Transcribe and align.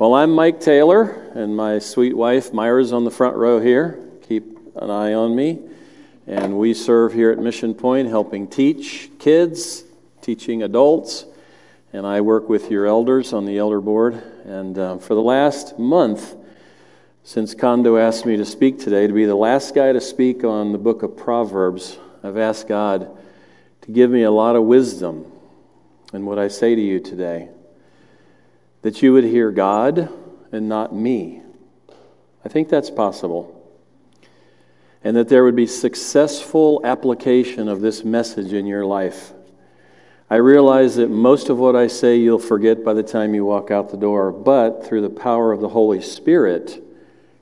Well, 0.00 0.14
I'm 0.14 0.30
Mike 0.30 0.60
Taylor, 0.60 1.30
and 1.34 1.54
my 1.54 1.78
sweet 1.78 2.16
wife 2.16 2.54
Myra's 2.54 2.90
on 2.90 3.04
the 3.04 3.10
front 3.10 3.36
row 3.36 3.60
here. 3.60 4.00
Keep 4.26 4.74
an 4.76 4.88
eye 4.88 5.12
on 5.12 5.36
me. 5.36 5.58
And 6.26 6.56
we 6.56 6.72
serve 6.72 7.12
here 7.12 7.30
at 7.30 7.38
Mission 7.38 7.74
Point, 7.74 8.08
helping 8.08 8.48
teach 8.48 9.10
kids, 9.18 9.84
teaching 10.22 10.62
adults, 10.62 11.26
and 11.92 12.06
I 12.06 12.22
work 12.22 12.48
with 12.48 12.70
your 12.70 12.86
elders 12.86 13.34
on 13.34 13.44
the 13.44 13.58
elder 13.58 13.82
board. 13.82 14.14
And 14.46 14.78
uh, 14.78 14.96
for 14.96 15.14
the 15.14 15.20
last 15.20 15.78
month, 15.78 16.34
since 17.22 17.54
Kondo 17.54 17.98
asked 17.98 18.24
me 18.24 18.38
to 18.38 18.46
speak 18.46 18.78
today, 18.78 19.06
to 19.06 19.12
be 19.12 19.26
the 19.26 19.34
last 19.34 19.74
guy 19.74 19.92
to 19.92 20.00
speak 20.00 20.44
on 20.44 20.72
the 20.72 20.78
book 20.78 21.02
of 21.02 21.14
Proverbs, 21.14 21.98
I've 22.22 22.38
asked 22.38 22.68
God 22.68 23.18
to 23.82 23.92
give 23.92 24.10
me 24.10 24.22
a 24.22 24.30
lot 24.30 24.56
of 24.56 24.62
wisdom 24.62 25.30
in 26.14 26.24
what 26.24 26.38
I 26.38 26.48
say 26.48 26.74
to 26.74 26.80
you 26.80 27.00
today 27.00 27.50
that 28.82 29.02
you 29.02 29.12
would 29.12 29.24
hear 29.24 29.50
God 29.50 30.08
and 30.52 30.68
not 30.68 30.94
me. 30.94 31.42
I 32.44 32.48
think 32.48 32.68
that's 32.68 32.90
possible. 32.90 33.56
And 35.02 35.16
that 35.16 35.28
there 35.28 35.44
would 35.44 35.56
be 35.56 35.66
successful 35.66 36.80
application 36.84 37.68
of 37.68 37.80
this 37.80 38.04
message 38.04 38.52
in 38.52 38.66
your 38.66 38.84
life. 38.84 39.32
I 40.28 40.36
realize 40.36 40.96
that 40.96 41.10
most 41.10 41.48
of 41.48 41.58
what 41.58 41.74
I 41.74 41.88
say 41.88 42.16
you'll 42.16 42.38
forget 42.38 42.84
by 42.84 42.94
the 42.94 43.02
time 43.02 43.34
you 43.34 43.44
walk 43.44 43.70
out 43.70 43.90
the 43.90 43.96
door, 43.96 44.30
but 44.30 44.86
through 44.86 45.00
the 45.02 45.10
power 45.10 45.52
of 45.52 45.60
the 45.60 45.68
Holy 45.68 46.00
Spirit, 46.00 46.82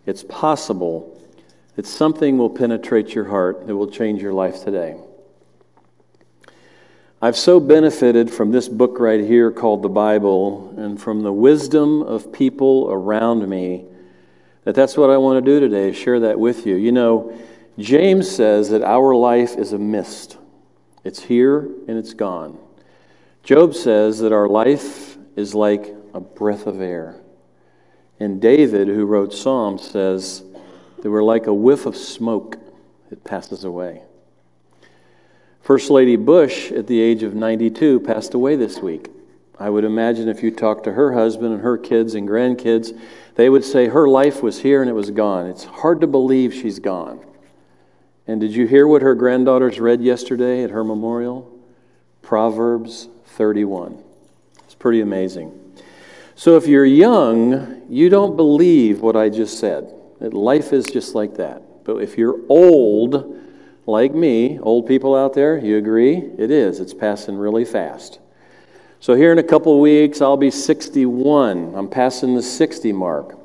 it's 0.07 0.23
possible 0.23 1.21
that 1.77 1.87
something 1.87 2.39
will 2.39 2.51
penetrate 2.51 3.15
your 3.15 3.27
heart 3.27 3.67
that 3.67 3.77
will 3.77 3.91
change 3.91 4.23
your 4.23 4.33
life 4.33 4.65
today. 4.65 4.97
I've 7.21 7.37
so 7.37 7.59
benefited 7.59 8.31
from 8.31 8.53
this 8.53 8.69
book 8.69 9.01
right 9.01 9.19
here 9.19 9.51
called 9.51 9.83
the 9.83 9.89
Bible 9.89 10.73
and 10.77 11.01
from 11.03 11.23
the 11.23 11.33
wisdom 11.33 12.01
of 12.01 12.33
people 12.33 12.89
around 12.93 13.49
me 13.49 13.87
that 14.63 14.77
that's 14.77 14.97
what 14.97 15.11
I 15.11 15.17
want 15.17 15.45
to 15.45 15.51
do 15.51 15.59
today, 15.59 15.93
share 15.93 16.21
that 16.21 16.39
with 16.39 16.65
you. 16.65 16.77
You 16.77 16.93
know, 16.93 17.37
James 17.77 18.31
says 18.31 18.71
that 18.71 18.83
our 18.83 19.17
life 19.17 19.57
is 19.57 19.73
a 19.73 19.79
mist. 19.79 20.39
It's 21.03 21.25
here 21.25 21.69
and 21.89 21.99
it's 21.99 22.15
gone. 22.15 22.57
Job 23.43 23.75
says 23.75 24.21
that 24.21 24.33
our 24.33 24.47
life 24.47 25.17
is 25.35 25.57
like 25.57 25.93
a 26.15 26.21
breath 26.21 26.69
of 26.69 26.81
air. 26.81 27.21
And 28.21 28.41
David, 28.41 28.87
who 28.87 29.05
wrote 29.07 29.35
Psalms, 29.35 29.91
says 29.91 30.45
that 31.03 31.11
we're 31.11 31.25
like 31.25 31.49
a 31.49 31.55
whiff 31.55 31.85
of 31.85 31.97
smoke, 31.97 32.59
it 33.11 33.25
passes 33.25 33.65
away. 33.65 34.03
First 35.61 35.91
Lady 35.91 36.17
Bush, 36.17 36.73
at 36.73 36.87
the 36.87 37.01
age 37.01 37.23
of 37.23 37.35
92, 37.35 38.01
passed 38.01 38.35
away 38.35 38.57
this 38.57 38.79
week. 38.81 39.09
I 39.59 39.71
would 39.71 39.85
imagine 39.85 40.29
if 40.29 40.43
you 40.43 40.51
talked 40.51 40.85
to 40.85 40.93
her 40.93 41.13
husband 41.13 41.53
and 41.53 41.63
her 41.63 41.77
kids 41.77 42.15
and 42.15 42.29
grandkids, 42.29 42.99
they 43.35 43.51
would 43.51 43.65
say 43.65 43.89
her 43.89 44.09
life 44.09 44.43
was 44.43 44.61
here 44.61 44.81
and 44.81 44.89
it 44.91 44.95
was 44.95 45.11
gone. 45.11 45.47
It's 45.47 45.65
hard 45.65 46.01
to 46.01 46.07
believe 46.07 46.55
she's 46.55 46.79
gone. 46.79 47.21
And 48.27 48.41
did 48.41 48.55
you 48.55 48.67
hear 48.67 48.87
what 48.87 49.03
her 49.03 49.15
granddaughters 49.15 49.81
read 49.81 50.01
yesterday 50.01 50.63
at 50.63 50.71
her 50.71 50.85
memorial? 50.85 51.51
Proverbs 52.23 53.09
31. 53.27 54.03
It's 54.65 54.75
pretty 54.75 55.01
amazing. 55.01 55.59
So 56.35 56.57
if 56.57 56.67
you're 56.67 56.85
young, 56.85 57.83
you 57.89 58.09
don't 58.11 58.37
believe 58.37 59.01
what 59.01 59.17
I 59.17 59.29
just 59.29 59.59
said, 59.59 59.93
that 60.21 60.35
life 60.35 60.73
is 60.73 60.85
just 60.87 61.15
like 61.15 61.37
that. 61.37 61.85
But 61.85 61.97
if 61.97 62.17
you're 62.17 62.39
old, 62.49 63.37
like 63.89 64.15
me, 64.15 64.59
old 64.61 64.87
people 64.87 65.17
out 65.17 65.33
there, 65.33 65.57
you 65.57 65.79
agree? 65.79 66.17
It 66.17 66.51
is. 66.51 66.79
It's 66.79 66.93
passing 66.93 67.37
really 67.37 67.65
fast. 67.65 68.21
So, 69.01 69.15
here 69.15 69.33
in 69.33 69.39
a 69.39 69.43
couple 69.43 69.81
weeks, 69.81 70.21
I'll 70.21 70.37
be 70.37 70.51
61. 70.51 71.75
I'm 71.75 71.89
passing 71.89 72.35
the 72.35 72.43
60 72.43 72.93
mark. 72.93 73.39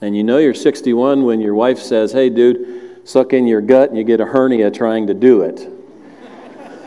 And 0.00 0.16
you 0.16 0.22
know 0.22 0.38
you're 0.38 0.54
61 0.54 1.24
when 1.24 1.40
your 1.40 1.54
wife 1.54 1.80
says, 1.80 2.12
Hey, 2.12 2.30
dude, 2.30 3.00
suck 3.08 3.32
in 3.32 3.46
your 3.46 3.60
gut 3.60 3.88
and 3.88 3.98
you 3.98 4.04
get 4.04 4.20
a 4.20 4.26
hernia 4.26 4.70
trying 4.70 5.08
to 5.08 5.14
do 5.14 5.42
it. 5.42 5.68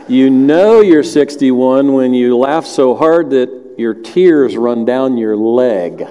you 0.08 0.30
know 0.30 0.80
you're 0.80 1.02
61 1.02 1.92
when 1.92 2.14
you 2.14 2.36
laugh 2.36 2.64
so 2.64 2.94
hard 2.94 3.30
that 3.30 3.74
your 3.76 3.92
tears 3.92 4.56
run 4.56 4.84
down 4.84 5.18
your 5.18 5.36
leg. 5.36 6.04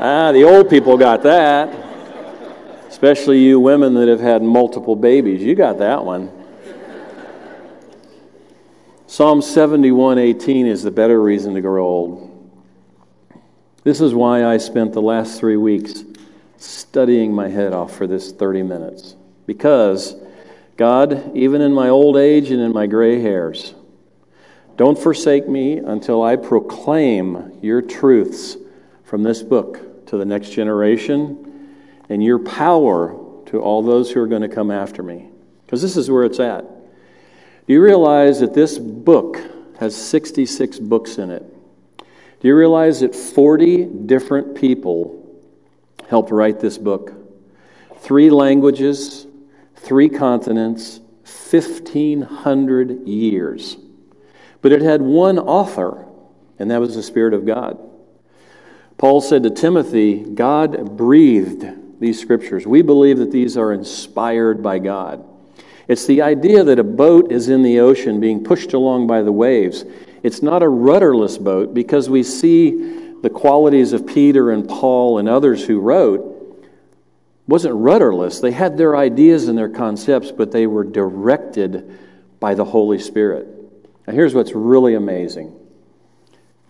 Ah, 0.00 0.32
the 0.32 0.42
old 0.42 0.68
people 0.68 0.96
got 0.96 1.22
that 1.22 1.87
especially 2.98 3.38
you 3.38 3.60
women 3.60 3.94
that 3.94 4.08
have 4.08 4.18
had 4.18 4.42
multiple 4.42 4.96
babies. 4.96 5.40
You 5.40 5.54
got 5.54 5.78
that 5.78 6.04
one. 6.04 6.32
Psalm 9.06 9.40
71:18 9.40 10.66
is 10.66 10.82
the 10.82 10.90
better 10.90 11.22
reason 11.22 11.54
to 11.54 11.60
grow 11.60 11.86
old. 11.86 12.28
This 13.84 14.00
is 14.00 14.16
why 14.16 14.44
I 14.44 14.56
spent 14.56 14.94
the 14.94 15.00
last 15.00 15.38
3 15.38 15.56
weeks 15.56 16.02
studying 16.56 17.32
my 17.32 17.46
head 17.46 17.72
off 17.72 17.94
for 17.94 18.08
this 18.08 18.32
30 18.32 18.64
minutes. 18.64 19.14
Because 19.46 20.16
God, 20.76 21.36
even 21.36 21.60
in 21.60 21.72
my 21.72 21.88
old 21.88 22.16
age 22.16 22.50
and 22.50 22.60
in 22.60 22.72
my 22.72 22.88
gray 22.88 23.20
hairs, 23.20 23.74
don't 24.76 24.98
forsake 24.98 25.48
me 25.48 25.78
until 25.78 26.20
I 26.20 26.34
proclaim 26.34 27.52
your 27.62 27.80
truths 27.80 28.56
from 29.04 29.22
this 29.22 29.44
book 29.44 30.04
to 30.06 30.16
the 30.16 30.24
next 30.24 30.50
generation 30.50 31.44
and 32.08 32.22
your 32.22 32.38
power 32.38 33.18
to 33.46 33.60
all 33.60 33.82
those 33.82 34.10
who 34.10 34.20
are 34.20 34.26
going 34.26 34.42
to 34.42 34.48
come 34.48 34.70
after 34.70 35.02
me. 35.02 35.28
Because 35.64 35.82
this 35.82 35.96
is 35.96 36.10
where 36.10 36.24
it's 36.24 36.40
at. 36.40 36.64
Do 37.66 37.74
you 37.74 37.82
realize 37.82 38.40
that 38.40 38.54
this 38.54 38.78
book 38.78 39.38
has 39.78 39.94
66 39.94 40.78
books 40.78 41.18
in 41.18 41.30
it? 41.30 41.42
Do 42.40 42.48
you 42.48 42.56
realize 42.56 43.00
that 43.00 43.14
40 43.14 43.84
different 43.84 44.54
people 44.54 45.40
helped 46.08 46.30
write 46.30 46.60
this 46.60 46.78
book? 46.78 47.12
Three 47.98 48.30
languages, 48.30 49.26
three 49.76 50.08
continents, 50.08 51.00
1,500 51.50 53.06
years. 53.06 53.76
But 54.62 54.72
it 54.72 54.82
had 54.82 55.02
one 55.02 55.38
author, 55.38 56.06
and 56.58 56.70
that 56.70 56.80
was 56.80 56.94
the 56.94 57.02
Spirit 57.02 57.34
of 57.34 57.44
God. 57.44 57.78
Paul 58.96 59.20
said 59.20 59.42
to 59.44 59.50
Timothy, 59.50 60.22
God 60.22 60.96
breathed 60.96 61.66
these 62.00 62.20
scriptures. 62.20 62.66
We 62.66 62.82
believe 62.82 63.18
that 63.18 63.32
these 63.32 63.56
are 63.56 63.72
inspired 63.72 64.62
by 64.62 64.78
God. 64.78 65.24
It's 65.88 66.06
the 66.06 66.22
idea 66.22 66.64
that 66.64 66.78
a 66.78 66.84
boat 66.84 67.32
is 67.32 67.48
in 67.48 67.62
the 67.62 67.80
ocean 67.80 68.20
being 68.20 68.44
pushed 68.44 68.74
along 68.74 69.06
by 69.06 69.22
the 69.22 69.32
waves. 69.32 69.84
It's 70.22 70.42
not 70.42 70.62
a 70.62 70.68
rudderless 70.68 71.38
boat 71.38 71.72
because 71.72 72.10
we 72.10 72.22
see 72.22 73.12
the 73.22 73.30
qualities 73.30 73.92
of 73.92 74.06
Peter 74.06 74.50
and 74.50 74.68
Paul 74.68 75.18
and 75.18 75.28
others 75.28 75.64
who 75.66 75.80
wrote 75.80 76.36
wasn't 77.46 77.74
rudderless. 77.74 78.40
They 78.40 78.52
had 78.52 78.76
their 78.76 78.94
ideas 78.94 79.48
and 79.48 79.56
their 79.56 79.70
concepts, 79.70 80.30
but 80.30 80.52
they 80.52 80.66
were 80.66 80.84
directed 80.84 81.98
by 82.38 82.54
the 82.54 82.64
Holy 82.64 82.98
Spirit. 82.98 83.48
Now, 84.06 84.12
here's 84.12 84.34
what's 84.34 84.52
really 84.52 84.94
amazing 84.94 85.58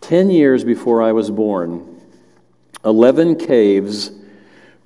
10 0.01 0.31
years 0.31 0.63
before 0.63 1.03
I 1.03 1.13
was 1.13 1.31
born, 1.31 2.01
11 2.85 3.37
caves 3.37 4.13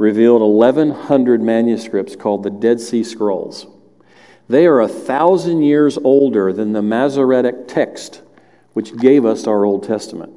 revealed 0.03 0.43
1,100 0.43 1.41
manuscripts 1.41 2.15
called 2.17 2.43
the 2.43 2.51
Dead 2.51 2.81
Sea 2.81 3.05
Scrolls. 3.05 3.69
They 4.49 4.67
are 4.67 4.81
a 4.81 4.89
thousand 4.89 5.63
years 5.63 5.97
older 5.97 6.53
than 6.53 6.73
the 6.73 6.83
Masoretic 6.83 7.69
text, 7.69 8.21
which 8.73 8.97
gave 8.97 9.25
us 9.25 9.47
our 9.47 9.65
Old 9.65 9.85
Testament. 9.85 10.33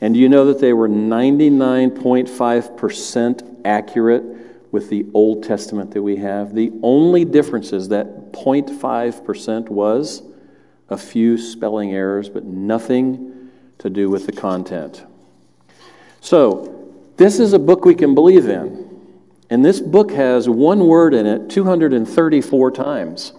And 0.00 0.14
do 0.14 0.20
you 0.20 0.28
know 0.28 0.44
that 0.46 0.60
they 0.60 0.72
were 0.72 0.88
99.5% 0.88 3.60
accurate 3.64 4.22
with 4.70 4.90
the 4.90 5.06
Old 5.12 5.42
Testament 5.42 5.90
that 5.90 6.02
we 6.02 6.18
have? 6.18 6.54
The 6.54 6.70
only 6.84 7.24
difference 7.24 7.72
is 7.72 7.88
that 7.88 8.32
0.5% 8.32 9.70
was 9.70 10.22
a 10.88 10.96
few 10.96 11.36
spelling 11.36 11.92
errors, 11.92 12.28
but 12.28 12.44
nothing 12.44 13.50
to 13.78 13.90
do 13.90 14.08
with 14.08 14.26
the 14.26 14.32
content. 14.32 15.04
So, 16.20 16.81
this 17.16 17.38
is 17.38 17.52
a 17.52 17.58
book 17.58 17.84
we 17.84 17.94
can 17.94 18.14
believe 18.14 18.48
in. 18.48 18.82
And 19.50 19.64
this 19.64 19.80
book 19.80 20.12
has 20.12 20.48
one 20.48 20.86
word 20.86 21.12
in 21.12 21.26
it 21.26 21.50
234 21.50 22.70
times. 22.70 23.32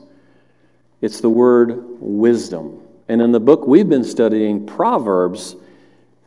It's 1.01 1.21
the 1.21 1.29
word 1.29 1.83
wisdom. 1.99 2.81
And 3.07 3.21
in 3.21 3.31
the 3.31 3.39
book 3.39 3.65
we've 3.67 3.89
been 3.89 4.03
studying, 4.03 4.65
Proverbs, 4.65 5.55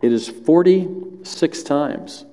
it 0.03 0.13
is 0.13 0.29
46 0.29 1.63
times. 1.63 2.25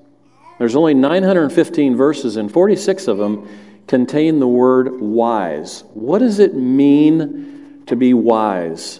There's 0.60 0.75
only 0.75 0.94
915 0.94 1.95
verses, 1.95 2.38
and 2.38 2.51
46 2.51 3.07
of 3.07 3.18
them 3.18 3.48
contain 3.88 4.39
the 4.39 4.48
word 4.48 5.00
wise. 5.00 5.83
What 5.94 6.19
does 6.19 6.39
it 6.39 6.56
mean 6.56 7.83
to 7.88 7.95
be 7.95 8.13
wise? 8.13 9.00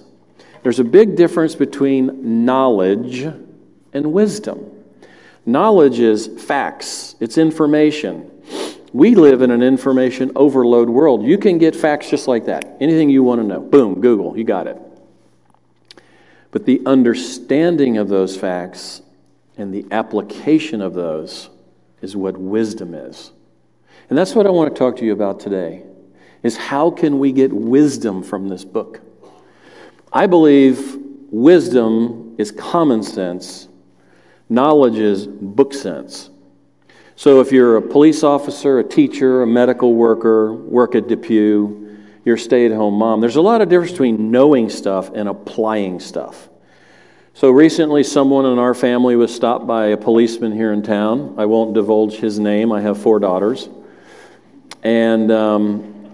There's 0.62 0.80
a 0.80 0.84
big 0.84 1.16
difference 1.16 1.56
between 1.56 2.46
knowledge 2.46 3.24
and 3.94 4.14
wisdom. 4.14 4.83
Knowledge 5.46 6.00
is 6.00 6.28
facts, 6.28 7.16
it's 7.20 7.38
information. 7.38 8.30
We 8.94 9.16
live 9.16 9.42
in 9.42 9.52
an 9.52 9.64
information 9.64 10.32
overload 10.36 10.90
world. 10.90 11.24
You 11.24 11.38
can 11.38 11.58
get 11.58 11.76
facts 11.76 12.10
just 12.10 12.28
like 12.28 12.46
that. 12.46 12.78
Anything 12.80 13.10
you 13.10 13.24
want 13.24 13.42
to 13.42 13.48
know, 13.48 13.60
boom, 13.60 14.02
Google, 14.02 14.38
you 14.38 14.44
got 14.44 14.68
it. 14.68 14.78
But 16.52 16.66
the 16.66 16.82
understanding 16.86 17.98
of 17.98 18.08
those 18.08 18.38
facts 18.38 19.02
And 19.58 19.74
the 19.74 19.86
application 19.92 20.82
of 20.82 20.94
those 20.94 21.50
is 22.02 22.16
what 22.16 22.38
wisdom 22.38 22.94
is. 22.94 23.32
And 24.10 24.18
that's 24.18 24.36
what 24.36 24.48
I 24.48 24.50
want 24.50 24.74
to 24.74 24.78
talk 24.78 24.98
to 24.98 25.06
you 25.06 25.14
about 25.14 25.40
today 25.40 25.84
is 26.42 26.58
how 26.58 26.90
can 26.92 27.20
we 27.20 27.32
get 27.32 27.54
wisdom 27.54 28.22
from 28.24 28.50
this 28.50 28.66
book? 28.66 29.00
I 30.12 30.28
believe 30.28 30.98
wisdom 31.32 32.36
is 32.38 32.52
common 32.52 33.02
sense, 33.02 33.70
knowledge 34.50 34.98
is 34.98 35.28
book 35.28 35.74
sense. 35.74 36.30
So 37.16 37.42
if 37.42 37.52
you're 37.52 37.78
a 37.78 37.82
police 37.82 38.24
officer, 38.24 38.80
a 38.80 38.84
teacher, 38.84 39.44
a 39.44 39.48
medical 39.48 39.94
worker, 39.94 40.54
work 40.54 40.96
at 40.96 41.04
DePuy, 41.04 42.00
you're 42.26 42.36
a 42.36 42.40
stay 42.40 42.66
at 42.66 42.72
home 42.72 42.96
mom, 42.96 43.22
there's 43.22 43.36
a 43.36 43.42
lot 43.42 43.62
of 43.62 43.70
difference 43.70 43.92
between 43.92 44.32
knowing 44.32 44.70
stuff 44.70 45.12
and 45.14 45.30
applying 45.30 46.00
stuff. 46.00 46.50
So 47.36 47.50
recently, 47.50 48.04
someone 48.04 48.46
in 48.46 48.60
our 48.60 48.74
family 48.74 49.16
was 49.16 49.34
stopped 49.34 49.66
by 49.66 49.88
a 49.88 49.98
policeman 49.98 50.52
here 50.52 50.72
in 50.72 50.84
town. 50.84 51.36
I 51.38 51.46
won't 51.46 51.74
divulge 51.74 52.16
his 52.16 52.40
name, 52.40 52.72
I 52.72 52.82
have 52.82 53.02
four 53.02 53.20
daughters. 53.20 53.70
And, 54.84 55.32
um, 55.32 56.12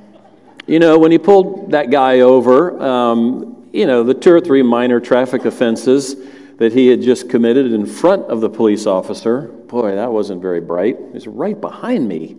you 0.67 0.79
know, 0.79 0.97
when 0.97 1.11
he 1.11 1.17
pulled 1.17 1.71
that 1.71 1.89
guy 1.89 2.21
over, 2.21 2.81
um, 2.81 3.67
you 3.73 3.85
know, 3.85 4.03
the 4.03 4.13
two 4.13 4.31
or 4.31 4.39
three 4.39 4.61
minor 4.61 4.99
traffic 4.99 5.45
offenses 5.45 6.15
that 6.59 6.73
he 6.73 6.87
had 6.87 7.01
just 7.01 7.29
committed 7.29 7.71
in 7.71 7.85
front 7.85 8.23
of 8.25 8.41
the 8.41 8.49
police 8.49 8.85
officer, 8.85 9.43
boy, 9.43 9.95
that 9.95 10.11
wasn't 10.11 10.41
very 10.41 10.59
bright. 10.59 10.97
He 10.97 11.13
was 11.13 11.25
right 11.25 11.59
behind 11.59 12.05
me. 12.05 12.35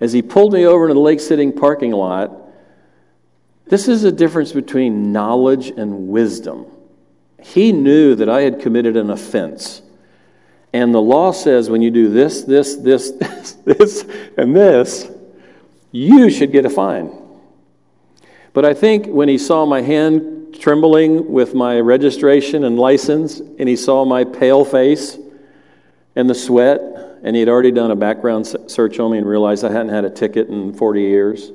As 0.00 0.12
he 0.12 0.20
pulled 0.20 0.52
me 0.52 0.66
over 0.66 0.86
into 0.86 0.94
the 0.94 1.00
Lake 1.00 1.20
City 1.20 1.52
parking 1.52 1.92
lot, 1.92 2.32
this 3.66 3.86
is 3.86 4.02
a 4.02 4.10
difference 4.10 4.50
between 4.50 5.12
knowledge 5.12 5.68
and 5.68 6.08
wisdom. 6.08 6.66
He 7.40 7.70
knew 7.70 8.16
that 8.16 8.28
I 8.28 8.40
had 8.40 8.60
committed 8.60 8.96
an 8.96 9.10
offense. 9.10 9.80
And 10.72 10.92
the 10.92 11.00
law 11.00 11.30
says 11.30 11.70
when 11.70 11.82
you 11.82 11.92
do 11.92 12.08
this, 12.08 12.42
this, 12.42 12.74
this, 12.74 13.10
this, 13.12 13.52
this, 13.64 14.04
and 14.36 14.56
this, 14.56 15.08
you 15.92 16.30
should 16.30 16.50
get 16.50 16.66
a 16.66 16.70
fine. 16.70 17.12
But 18.52 18.64
I 18.64 18.74
think 18.74 19.06
when 19.06 19.28
he 19.28 19.38
saw 19.38 19.64
my 19.66 19.82
hand 19.82 20.39
trembling 20.58 21.30
with 21.30 21.54
my 21.54 21.78
registration 21.80 22.64
and 22.64 22.78
license, 22.78 23.40
and 23.40 23.68
he 23.68 23.76
saw 23.76 24.04
my 24.04 24.24
pale 24.24 24.64
face 24.64 25.18
and 26.16 26.28
the 26.28 26.34
sweat, 26.34 26.80
and 27.22 27.36
he 27.36 27.40
had 27.40 27.48
already 27.48 27.70
done 27.70 27.90
a 27.90 27.96
background 27.96 28.46
search 28.66 28.98
on 28.98 29.12
me 29.12 29.18
and 29.18 29.26
realized 29.26 29.64
I 29.64 29.72
hadn't 29.72 29.90
had 29.90 30.04
a 30.04 30.10
ticket 30.10 30.48
in 30.48 30.72
40 30.72 31.00
years, 31.00 31.52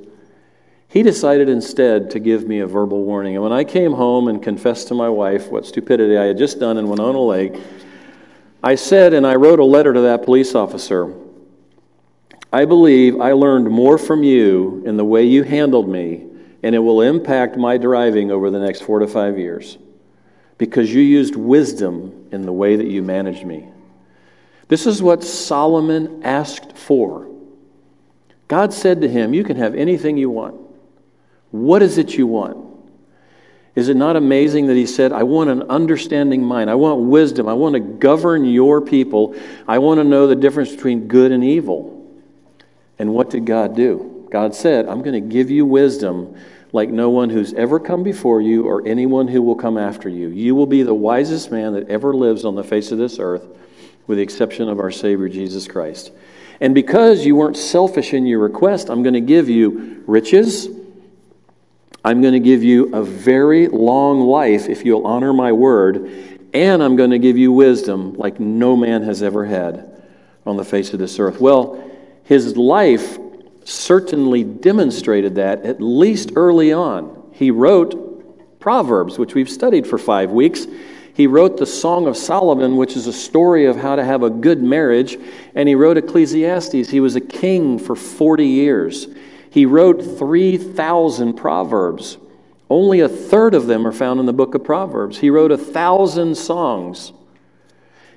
he 0.87 1.03
decided 1.03 1.49
instead 1.49 2.11
to 2.11 2.19
give 2.19 2.47
me 2.47 2.59
a 2.59 2.67
verbal 2.67 3.03
warning. 3.03 3.35
And 3.35 3.43
when 3.43 3.51
I 3.51 3.63
came 3.63 3.93
home 3.93 4.27
and 4.27 4.41
confessed 4.41 4.87
to 4.89 4.93
my 4.93 5.09
wife 5.09 5.47
what 5.47 5.65
stupidity 5.65 6.17
I 6.17 6.25
had 6.25 6.37
just 6.37 6.59
done 6.59 6.77
in 6.77 6.87
Winona 6.87 7.19
Lake, 7.19 7.55
I 8.63 8.75
said, 8.75 9.13
and 9.13 9.27
I 9.27 9.35
wrote 9.35 9.59
a 9.59 9.65
letter 9.65 9.93
to 9.93 10.01
that 10.01 10.23
police 10.23 10.55
officer 10.55 11.13
I 12.55 12.63
believe 12.63 13.19
I 13.19 13.33
learned 13.33 13.69
more 13.69 13.97
from 13.97 14.23
you 14.23 14.81
in 14.85 14.95
the 14.95 15.03
way 15.03 15.23
you 15.23 15.43
handled 15.43 15.89
me 15.89 16.25
and 16.65 16.73
it 16.73 16.79
will 16.79 17.01
impact 17.01 17.57
my 17.57 17.77
driving 17.77 18.31
over 18.31 18.49
the 18.49 18.57
next 18.57 18.81
four 18.81 18.97
to 18.97 19.05
five 19.05 19.37
years 19.37 19.77
because 20.57 20.91
you 20.91 20.99
used 20.99 21.35
wisdom 21.35 22.27
in 22.31 22.43
the 22.43 22.51
way 22.51 22.75
that 22.75 22.87
you 22.87 23.03
managed 23.03 23.45
me. 23.45 23.69
This 24.67 24.87
is 24.87 24.99
what 24.99 25.23
Solomon 25.23 26.23
asked 26.23 26.75
for. 26.75 27.29
God 28.47 28.73
said 28.73 29.01
to 29.01 29.07
him, 29.07 29.31
You 29.31 29.43
can 29.43 29.57
have 29.57 29.75
anything 29.75 30.17
you 30.17 30.31
want. 30.31 30.59
What 31.51 31.83
is 31.83 31.99
it 31.99 32.15
you 32.15 32.25
want? 32.25 32.65
Is 33.75 33.87
it 33.87 33.95
not 33.95 34.15
amazing 34.15 34.65
that 34.65 34.75
he 34.75 34.87
said, 34.87 35.11
I 35.11 35.21
want 35.21 35.51
an 35.51 35.69
understanding 35.69 36.43
mind. 36.43 36.71
I 36.71 36.75
want 36.75 37.01
wisdom. 37.01 37.47
I 37.47 37.53
want 37.53 37.73
to 37.73 37.79
govern 37.79 38.43
your 38.43 38.81
people. 38.81 39.35
I 39.67 39.77
want 39.77 39.99
to 39.99 40.03
know 40.03 40.25
the 40.25 40.35
difference 40.35 40.71
between 40.71 41.07
good 41.07 41.31
and 41.31 41.43
evil. 41.43 42.11
And 42.97 43.13
what 43.13 43.29
did 43.29 43.45
God 43.45 43.75
do? 43.75 44.27
God 44.31 44.55
said, 44.55 44.87
I'm 44.87 45.03
going 45.03 45.13
to 45.13 45.29
give 45.29 45.51
you 45.51 45.63
wisdom 45.63 46.35
like 46.75 46.89
no 46.89 47.09
one 47.09 47.29
who's 47.29 47.53
ever 47.53 47.79
come 47.79 48.03
before 48.03 48.41
you 48.41 48.65
or 48.65 48.85
anyone 48.85 49.27
who 49.27 49.41
will 49.41 49.55
come 49.55 49.77
after 49.77 50.09
you. 50.09 50.27
You 50.27 50.53
will 50.53 50.67
be 50.67 50.83
the 50.83 50.93
wisest 50.93 51.49
man 51.49 51.73
that 51.73 51.89
ever 51.89 52.13
lives 52.13 52.43
on 52.43 52.55
the 52.55 52.63
face 52.63 52.91
of 52.91 52.97
this 52.97 53.17
earth, 53.17 53.47
with 54.05 54.17
the 54.17 54.23
exception 54.23 54.67
of 54.67 54.79
our 54.79 54.91
Savior 54.91 55.29
Jesus 55.29 55.67
Christ. 55.67 56.11
And 56.59 56.75
because 56.75 57.25
you 57.25 57.35
weren't 57.35 57.57
selfish 57.57 58.13
in 58.13 58.25
your 58.25 58.39
request, 58.39 58.89
I'm 58.89 59.03
going 59.03 59.13
to 59.13 59.21
give 59.21 59.49
you 59.49 60.03
riches. 60.05 60.67
I'm 62.03 62.21
going 62.21 62.33
to 62.33 62.39
give 62.39 62.61
you 62.61 62.93
a 62.93 63.03
very 63.03 63.67
long 63.67 64.19
life 64.19 64.67
if 64.67 64.85
you'll 64.85 65.07
honor 65.07 65.31
my 65.31 65.53
word. 65.53 66.49
And 66.53 66.83
I'm 66.83 66.97
going 66.97 67.11
to 67.11 67.19
give 67.19 67.37
you 67.37 67.51
wisdom 67.53 68.13
like 68.13 68.39
no 68.39 68.75
man 68.75 69.01
has 69.03 69.23
ever 69.23 69.45
had 69.45 70.03
on 70.45 70.57
the 70.57 70.65
face 70.65 70.93
of 70.93 70.99
this 70.99 71.19
earth. 71.19 71.39
Well, 71.39 71.81
his 72.25 72.57
life 72.57 73.17
certainly 73.65 74.43
demonstrated 74.43 75.35
that, 75.35 75.65
at 75.65 75.81
least 75.81 76.31
early 76.35 76.71
on. 76.71 77.29
He 77.33 77.51
wrote 77.51 78.59
Proverbs, 78.59 79.19
which 79.19 79.35
we've 79.35 79.49
studied 79.49 79.85
for 79.85 79.97
five 79.97 80.31
weeks. 80.31 80.65
He 81.13 81.27
wrote 81.27 81.57
the 81.57 81.65
Song 81.65 82.07
of 82.07 82.15
Solomon, 82.15 82.77
which 82.77 82.95
is 82.95 83.07
a 83.07 83.13
story 83.13 83.65
of 83.65 83.77
how 83.77 83.95
to 83.95 84.03
have 84.03 84.23
a 84.23 84.29
good 84.29 84.61
marriage. 84.61 85.17
And 85.55 85.67
he 85.67 85.75
wrote 85.75 85.97
Ecclesiastes. 85.97 86.89
He 86.89 86.99
was 86.99 87.15
a 87.15 87.21
king 87.21 87.79
for 87.79 87.95
40 87.95 88.45
years. 88.45 89.07
He 89.49 89.65
wrote 89.65 90.01
3,000 90.17 91.33
Proverbs. 91.33 92.17
Only 92.69 92.99
a 92.99 93.09
third 93.09 93.53
of 93.53 93.67
them 93.67 93.85
are 93.85 93.91
found 93.91 94.19
in 94.19 94.25
the 94.25 94.33
book 94.33 94.55
of 94.55 94.63
Proverbs. 94.63 95.19
He 95.19 95.29
wrote 95.29 95.51
a 95.51 95.57
thousand 95.57 96.35
songs. 96.35 97.13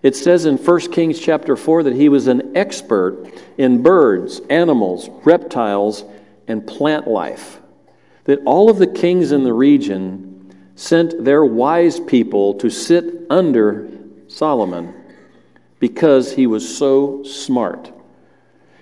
It 0.02 0.14
says 0.14 0.46
in 0.46 0.56
1 0.56 0.80
Kings 0.92 1.18
chapter 1.18 1.56
4 1.56 1.84
that 1.84 1.96
he 1.96 2.08
was 2.08 2.26
an 2.26 2.56
expert 2.56 3.26
in 3.56 3.82
birds, 3.82 4.40
animals, 4.48 5.08
reptiles, 5.24 6.04
and 6.46 6.66
plant 6.66 7.08
life. 7.08 7.60
That 8.24 8.40
all 8.44 8.70
of 8.70 8.78
the 8.78 8.86
kings 8.86 9.32
in 9.32 9.42
the 9.42 9.52
region 9.52 10.54
sent 10.76 11.24
their 11.24 11.44
wise 11.44 11.98
people 11.98 12.54
to 12.54 12.70
sit 12.70 13.26
under 13.28 13.90
Solomon 14.28 14.94
because 15.80 16.34
he 16.34 16.46
was 16.46 16.76
so 16.76 17.22
smart. 17.24 17.92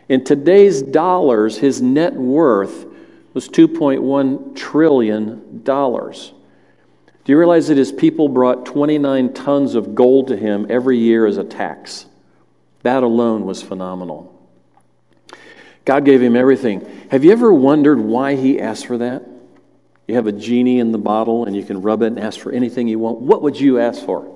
In 0.08 0.22
today's 0.24 0.82
dollars, 0.82 1.58
his 1.58 1.80
net 1.80 2.14
worth 2.14 2.86
was 3.32 3.48
$2.1 3.48 4.54
trillion. 4.54 5.62
Do 7.26 7.32
you 7.32 7.38
realize 7.40 7.66
that 7.66 7.76
his 7.76 7.90
people 7.90 8.28
brought 8.28 8.66
29 8.66 9.32
tons 9.32 9.74
of 9.74 9.96
gold 9.96 10.28
to 10.28 10.36
him 10.36 10.64
every 10.70 10.96
year 10.96 11.26
as 11.26 11.38
a 11.38 11.42
tax? 11.42 12.06
That 12.84 13.02
alone 13.02 13.46
was 13.46 13.60
phenomenal. 13.60 14.32
God 15.84 16.04
gave 16.04 16.22
him 16.22 16.36
everything. 16.36 16.86
Have 17.10 17.24
you 17.24 17.32
ever 17.32 17.52
wondered 17.52 17.98
why 17.98 18.36
he 18.36 18.60
asked 18.60 18.86
for 18.86 18.98
that? 18.98 19.24
You 20.06 20.14
have 20.14 20.28
a 20.28 20.32
genie 20.32 20.78
in 20.78 20.92
the 20.92 20.98
bottle 20.98 21.46
and 21.46 21.56
you 21.56 21.64
can 21.64 21.82
rub 21.82 22.02
it 22.02 22.06
and 22.06 22.20
ask 22.20 22.38
for 22.38 22.52
anything 22.52 22.86
you 22.86 23.00
want. 23.00 23.18
What 23.18 23.42
would 23.42 23.58
you 23.58 23.80
ask 23.80 24.04
for? 24.04 24.32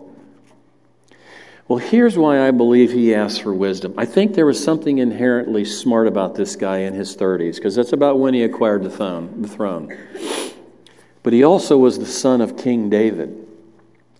Well, 1.68 1.78
here's 1.78 2.18
why 2.18 2.44
I 2.44 2.50
believe 2.50 2.90
he 2.90 3.14
asked 3.14 3.42
for 3.42 3.54
wisdom. 3.54 3.94
I 3.98 4.04
think 4.04 4.34
there 4.34 4.46
was 4.46 4.60
something 4.60 4.98
inherently 4.98 5.64
smart 5.64 6.08
about 6.08 6.34
this 6.34 6.56
guy 6.56 6.78
in 6.78 6.94
his 6.94 7.16
30s, 7.16 7.54
because 7.54 7.76
that's 7.76 7.92
about 7.92 8.18
when 8.18 8.34
he 8.34 8.42
acquired 8.42 8.82
the 8.82 8.90
throne. 8.90 9.42
The 9.42 9.46
throne. 9.46 9.96
But 11.22 11.32
he 11.32 11.44
also 11.44 11.76
was 11.76 11.98
the 11.98 12.06
son 12.06 12.40
of 12.40 12.56
King 12.56 12.88
David, 12.88 13.46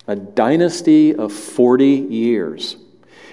a 0.07 0.16
dynasty 0.16 1.14
of 1.14 1.33
40 1.33 1.87
years. 1.87 2.76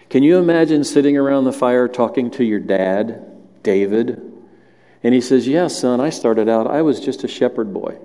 Can 0.10 0.24
you 0.24 0.38
imagine 0.38 0.84
sitting 0.84 1.18
around 1.18 1.44
the 1.44 1.52
fire 1.52 1.88
talking 1.88 2.32
to 2.32 2.44
your 2.44 2.60
dad, 2.60 3.64
David? 3.64 4.22
And 5.04 5.14
he 5.14 5.20
says, 5.20 5.48
Yeah, 5.48 5.68
son, 5.68 6.00
I 6.00 6.10
started 6.10 6.48
out, 6.48 6.68
I 6.68 6.82
was 6.82 7.00
just 7.00 7.24
a 7.24 7.28
shepherd 7.28 7.74
boy. 7.74 7.98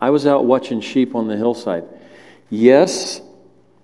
I 0.00 0.10
was 0.10 0.26
out 0.26 0.46
watching 0.46 0.80
sheep 0.80 1.14
on 1.14 1.28
the 1.28 1.36
hillside. 1.36 1.84
Yes, 2.48 3.20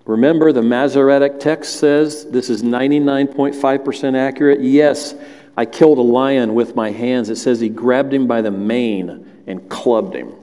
remember 0.05 0.51
the 0.51 0.63
Masoretic 0.63 1.39
text 1.39 1.79
says 1.79 2.25
this 2.31 2.49
is 2.49 2.63
99.5% 2.63 4.17
accurate. 4.17 4.61
Yes, 4.61 5.13
I 5.55 5.65
killed 5.65 5.99
a 5.99 6.01
lion 6.01 6.55
with 6.55 6.75
my 6.75 6.89
hands. 6.89 7.29
It 7.29 7.35
says 7.35 7.59
he 7.59 7.69
grabbed 7.69 8.13
him 8.13 8.25
by 8.25 8.41
the 8.41 8.51
mane 8.51 9.43
and 9.45 9.69
clubbed 9.69 10.15
him. 10.15 10.33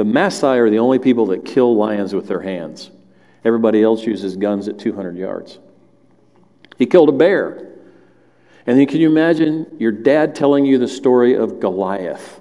The 0.00 0.06
Maasai 0.06 0.56
are 0.56 0.70
the 0.70 0.78
only 0.78 0.98
people 0.98 1.26
that 1.26 1.44
kill 1.44 1.76
lions 1.76 2.14
with 2.14 2.26
their 2.26 2.40
hands. 2.40 2.90
Everybody 3.44 3.82
else 3.82 4.06
uses 4.06 4.34
guns 4.34 4.66
at 4.66 4.78
200 4.78 5.14
yards. 5.14 5.58
He 6.78 6.86
killed 6.86 7.10
a 7.10 7.12
bear. 7.12 7.74
And 8.66 8.78
then 8.78 8.86
can 8.86 8.98
you 8.98 9.10
imagine 9.10 9.76
your 9.78 9.92
dad 9.92 10.34
telling 10.34 10.64
you 10.64 10.78
the 10.78 10.88
story 10.88 11.34
of 11.34 11.60
Goliath? 11.60 12.40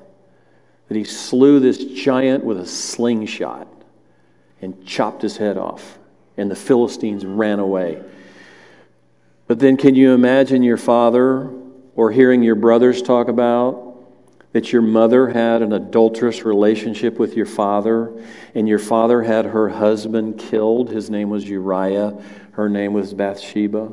That 0.88 0.96
he 0.96 1.04
slew 1.04 1.60
this 1.60 1.84
giant 1.84 2.46
with 2.46 2.62
a 2.62 2.66
slingshot 2.66 3.68
and 4.62 4.86
chopped 4.86 5.22
his 5.22 5.36
head 5.36 5.58
off, 5.58 6.00
and 6.38 6.50
the 6.50 6.56
Philistines 6.56 7.26
ran 7.26 7.60
away. 7.60 8.02
But 9.48 9.60
then 9.60 9.76
can 9.76 9.96
you 9.96 10.14
imagine 10.14 10.64
your 10.64 10.78
father 10.78 11.52
or 11.98 12.10
hearing 12.10 12.42
your 12.42 12.56
brothers 12.56 13.02
talk 13.02 13.28
about 13.28 13.89
that 14.52 14.74
your 14.74 14.82
mother 14.82 15.30
had 15.30 15.62
an 15.62 15.74
adulterous 15.74 16.44
relationship 16.44 17.20
with 17.20 17.36
your 17.36 17.46
father, 17.46 18.12
and 18.56 18.68
your 18.68 18.80
father 18.80 19.22
had 19.22 19.46
her 19.46 19.70
husband 19.70 20.40
killed. 20.40 20.90
His 20.90 21.10
name 21.10 21.30
was 21.30 21.48
Uriah, 21.48 22.18
her 22.54 22.68
name 22.68 22.94
was 22.94 23.14
Bathsheba. 23.14 23.92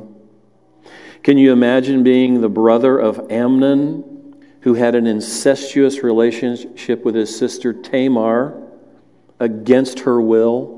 Can 1.22 1.38
you 1.38 1.52
imagine 1.52 2.02
being 2.02 2.40
the 2.40 2.48
brother 2.48 2.98
of 2.98 3.30
Amnon, 3.30 4.36
who 4.60 4.74
had 4.74 4.94
an 4.94 5.06
incestuous 5.06 6.02
relationship 6.02 7.04
with 7.04 7.14
his 7.14 7.36
sister 7.36 7.72
Tamar 7.72 8.62
against 9.38 10.00
her 10.00 10.20
will? 10.20 10.76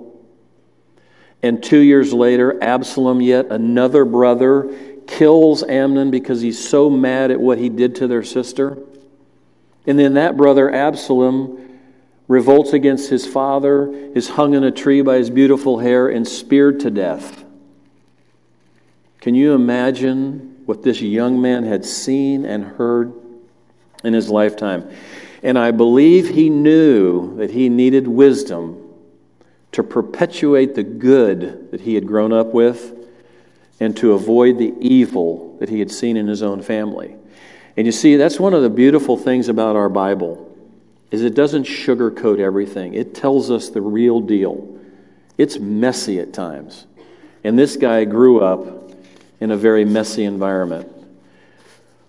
And 1.43 1.63
two 1.63 1.79
years 1.79 2.13
later, 2.13 2.63
Absalom, 2.63 3.21
yet 3.21 3.47
another 3.51 4.05
brother, 4.05 4.75
kills 5.07 5.63
Amnon 5.63 6.11
because 6.11 6.41
he's 6.41 6.69
so 6.69 6.91
mad 6.91 7.31
at 7.31 7.41
what 7.41 7.59
he 7.59 7.69
did 7.69 7.95
to 7.97 8.09
their 8.09 8.25
sister. 8.25 8.79
And 9.89 9.99
then 9.99 10.15
that 10.15 10.37
brother, 10.37 10.71
Absalom, 10.71 11.81
revolts 12.29 12.75
against 12.75 13.09
his 13.09 13.27
father, 13.27 13.91
is 13.91 14.29
hung 14.29 14.53
in 14.53 14.63
a 14.63 14.71
tree 14.71 15.01
by 15.01 15.17
his 15.17 15.31
beautiful 15.31 15.79
hair, 15.79 16.11
and 16.11 16.29
speared 16.29 16.81
to 16.81 16.91
death. 16.91 17.43
Can 19.23 19.35
you 19.35 19.55
imagine 19.55 20.61
what 20.67 20.83
this 20.83 21.01
young 21.01 21.41
man 21.41 21.65
had 21.65 21.87
seen 21.87 22.45
and 22.45 22.65
heard 22.65 23.15
in 24.05 24.13
his 24.13 24.29
lifetime? 24.29 24.87
And 25.43 25.59
I 25.59 25.71
believe 25.71 26.29
he 26.29 26.51
knew 26.51 27.35
that 27.39 27.53
he 27.53 27.71
needed 27.71 28.07
wisdom 28.07 28.93
to 29.73 29.83
perpetuate 29.83 30.75
the 30.75 30.83
good 30.83 31.71
that 31.71 31.81
he 31.81 31.95
had 31.95 32.07
grown 32.07 32.35
up 32.35 32.49
with 32.49 32.95
and 33.81 33.97
to 33.97 34.13
avoid 34.13 34.59
the 34.59 34.75
evil 34.81 35.57
that 35.61 35.71
he 35.71 35.79
had 35.79 35.91
seen 35.91 36.19
in 36.19 36.27
his 36.27 36.43
own 36.43 36.61
family. 36.61 37.17
And 37.79 37.87
you 37.87 37.93
see, 37.93 38.17
that's 38.17 38.41
one 38.41 38.55
of 38.55 38.63
the 38.63 38.71
beautiful 38.71 39.17
things 39.17 39.49
about 39.49 39.77
our 39.77 39.89
Bible 39.89 40.53
is 41.13 41.23
it 41.23 41.37
doesn't 41.37 41.63
sugarcoat 41.63 42.41
everything. 42.41 42.95
It 42.95 43.15
tells 43.15 43.53
us 43.53 43.69
the 43.71 43.81
real 43.81 44.21
deal. 44.21 44.81
It's 45.39 45.61
messy 45.61 46.19
at 46.19 46.33
times. 46.33 46.87
And 47.45 47.57
this 47.57 47.77
guy 47.77 48.05
grew 48.05 48.41
up 48.41 48.91
in 49.39 49.53
a 49.53 49.57
very 49.57 49.85
messy 49.85 50.25
environment. 50.25 50.93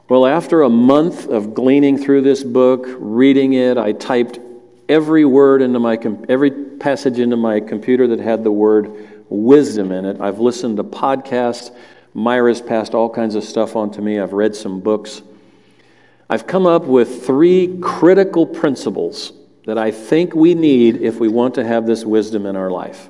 Well, 0.10 0.26
after 0.26 0.64
a 0.64 0.70
month 0.70 1.28
of 1.28 1.54
gleaning 1.54 2.00
through 2.00 2.24
this 2.24 2.44
book, 2.44 2.88
reading 2.98 3.54
it, 3.54 3.78
I 3.78 3.92
typed 3.92 4.40
every 4.90 5.24
word 5.24 5.62
into 5.62 5.78
my 5.78 6.00
every 6.28 6.50
passage 6.50 7.20
into 7.20 7.38
my 7.38 7.60
computer 7.60 8.08
that 8.08 8.20
had 8.20 8.44
the 8.44 8.52
word 8.52 9.24
wisdom 9.30 9.92
in 9.92 10.06
it. 10.06 10.20
I've 10.20 10.40
listened 10.40 10.78
to 10.78 10.84
podcasts. 10.84 11.70
Myra's 12.16 12.60
passed 12.60 12.96
all 12.96 13.08
kinds 13.08 13.36
of 13.36 13.44
stuff 13.44 13.76
on 13.76 13.92
to 13.92 14.02
me. 14.02 14.20
I've 14.20 14.34
read 14.34 14.56
some 14.56 14.80
books. 14.80 15.22
I've 16.30 16.46
come 16.46 16.68
up 16.68 16.84
with 16.84 17.26
three 17.26 17.80
critical 17.82 18.46
principles 18.46 19.34
that 19.66 19.78
I 19.78 19.92
think 19.92 20.36
we 20.36 20.54
need 20.54 21.02
if 21.02 21.20
we 21.20 21.28
want 21.28 21.56
to 21.56 21.66
have 21.66 21.88
this 21.88 22.06
wisdom 22.06 22.46
in 22.46 22.56
our 22.56 22.70
life. 22.70 23.10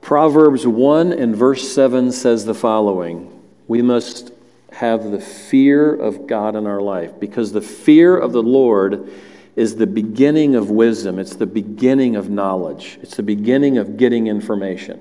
Proverbs 0.00 0.66
1 0.66 1.12
and 1.12 1.36
verse 1.36 1.72
7 1.72 2.10
says 2.10 2.44
the 2.44 2.54
following 2.54 3.40
We 3.68 3.82
must 3.82 4.32
have 4.72 5.10
the 5.10 5.20
fear 5.20 5.94
of 5.94 6.26
God 6.26 6.56
in 6.56 6.66
our 6.66 6.80
life 6.80 7.18
because 7.20 7.52
the 7.52 7.60
fear 7.60 8.16
of 8.16 8.32
the 8.32 8.42
Lord 8.42 9.12
is 9.54 9.76
the 9.76 9.86
beginning 9.86 10.56
of 10.56 10.70
wisdom, 10.70 11.18
it's 11.18 11.36
the 11.36 11.46
beginning 11.46 12.16
of 12.16 12.30
knowledge, 12.30 12.98
it's 13.02 13.16
the 13.16 13.22
beginning 13.22 13.78
of 13.78 13.96
getting 13.96 14.26
information. 14.26 15.00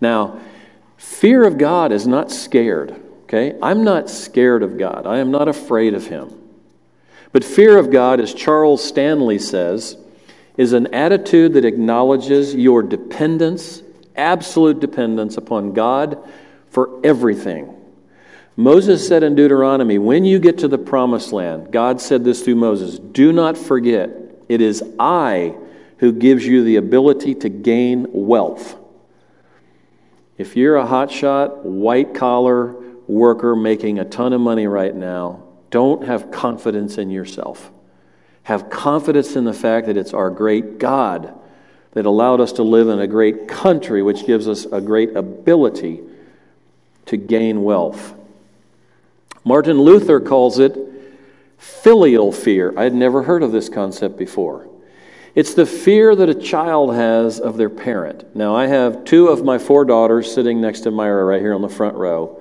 Now, 0.00 0.38
fear 0.96 1.44
of 1.44 1.58
God 1.58 1.90
is 1.90 2.06
not 2.06 2.30
scared. 2.30 3.00
Okay? 3.34 3.58
I'm 3.60 3.82
not 3.82 4.08
scared 4.08 4.62
of 4.62 4.78
God. 4.78 5.06
I 5.06 5.18
am 5.18 5.32
not 5.32 5.48
afraid 5.48 5.94
of 5.94 6.06
Him. 6.06 6.40
But 7.32 7.42
fear 7.42 7.78
of 7.78 7.90
God, 7.90 8.20
as 8.20 8.32
Charles 8.32 8.82
Stanley 8.82 9.40
says, 9.40 9.96
is 10.56 10.72
an 10.72 10.94
attitude 10.94 11.54
that 11.54 11.64
acknowledges 11.64 12.54
your 12.54 12.80
dependence, 12.80 13.82
absolute 14.14 14.78
dependence 14.78 15.36
upon 15.36 15.72
God 15.72 16.16
for 16.70 17.00
everything. 17.02 17.74
Moses 18.56 19.06
said 19.06 19.24
in 19.24 19.34
Deuteronomy, 19.34 19.98
when 19.98 20.24
you 20.24 20.38
get 20.38 20.58
to 20.58 20.68
the 20.68 20.78
promised 20.78 21.32
land, 21.32 21.72
God 21.72 22.00
said 22.00 22.22
this 22.22 22.44
through 22.44 22.54
Moses 22.54 23.00
do 23.00 23.32
not 23.32 23.58
forget, 23.58 24.10
it 24.48 24.60
is 24.60 24.80
I 25.00 25.56
who 25.98 26.12
gives 26.12 26.46
you 26.46 26.62
the 26.62 26.76
ability 26.76 27.34
to 27.36 27.48
gain 27.48 28.06
wealth. 28.12 28.76
If 30.38 30.56
you're 30.56 30.76
a 30.76 30.86
hotshot, 30.86 31.62
white 31.64 32.14
collar, 32.14 32.83
worker 33.06 33.54
making 33.54 33.98
a 33.98 34.04
ton 34.04 34.32
of 34.32 34.40
money 34.40 34.66
right 34.66 34.94
now, 34.94 35.42
don't 35.70 36.04
have 36.04 36.30
confidence 36.30 36.98
in 36.98 37.10
yourself. 37.10 37.70
Have 38.44 38.70
confidence 38.70 39.36
in 39.36 39.44
the 39.44 39.52
fact 39.52 39.86
that 39.86 39.96
it's 39.96 40.14
our 40.14 40.30
great 40.30 40.78
God 40.78 41.34
that 41.92 42.06
allowed 42.06 42.40
us 42.40 42.52
to 42.52 42.62
live 42.62 42.88
in 42.88 42.98
a 42.98 43.06
great 43.06 43.48
country, 43.48 44.02
which 44.02 44.26
gives 44.26 44.48
us 44.48 44.66
a 44.66 44.80
great 44.80 45.16
ability 45.16 46.00
to 47.06 47.16
gain 47.16 47.62
wealth. 47.62 48.14
Martin 49.44 49.80
Luther 49.80 50.20
calls 50.20 50.58
it 50.58 50.76
filial 51.58 52.32
fear. 52.32 52.74
I 52.76 52.84
had 52.84 52.94
never 52.94 53.22
heard 53.22 53.42
of 53.42 53.52
this 53.52 53.68
concept 53.68 54.18
before. 54.18 54.68
It's 55.34 55.54
the 55.54 55.66
fear 55.66 56.14
that 56.14 56.28
a 56.28 56.34
child 56.34 56.94
has 56.94 57.40
of 57.40 57.56
their 57.56 57.70
parent. 57.70 58.36
Now, 58.36 58.54
I 58.54 58.66
have 58.66 59.04
two 59.04 59.28
of 59.28 59.44
my 59.44 59.58
four 59.58 59.84
daughters 59.84 60.32
sitting 60.32 60.60
next 60.60 60.80
to 60.80 60.90
Myra 60.90 61.24
right 61.24 61.40
here 61.40 61.54
on 61.54 61.62
the 61.62 61.68
front 61.68 61.96
row. 61.96 62.40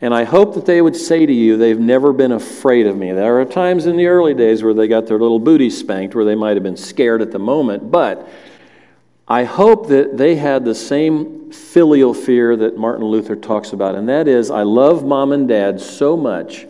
And 0.00 0.14
I 0.14 0.24
hope 0.24 0.54
that 0.54 0.66
they 0.66 0.82
would 0.82 0.96
say 0.96 1.24
to 1.24 1.32
you, 1.32 1.56
they've 1.56 1.78
never 1.78 2.12
been 2.12 2.32
afraid 2.32 2.86
of 2.86 2.96
me. 2.96 3.12
There 3.12 3.40
are 3.40 3.44
times 3.44 3.86
in 3.86 3.96
the 3.96 4.06
early 4.06 4.34
days 4.34 4.62
where 4.62 4.74
they 4.74 4.88
got 4.88 5.06
their 5.06 5.18
little 5.18 5.38
booty 5.38 5.70
spanked, 5.70 6.14
where 6.14 6.24
they 6.24 6.34
might 6.34 6.56
have 6.56 6.62
been 6.62 6.76
scared 6.76 7.22
at 7.22 7.30
the 7.30 7.38
moment, 7.38 7.90
but 7.90 8.28
I 9.26 9.44
hope 9.44 9.88
that 9.88 10.18
they 10.18 10.34
had 10.36 10.64
the 10.64 10.74
same 10.74 11.50
filial 11.50 12.12
fear 12.12 12.56
that 12.56 12.76
Martin 12.76 13.06
Luther 13.06 13.36
talks 13.36 13.72
about, 13.72 13.94
and 13.94 14.08
that 14.08 14.28
is, 14.28 14.50
I 14.50 14.62
love 14.62 15.04
mom 15.04 15.32
and 15.32 15.48
dad 15.48 15.80
so 15.80 16.16
much, 16.16 16.66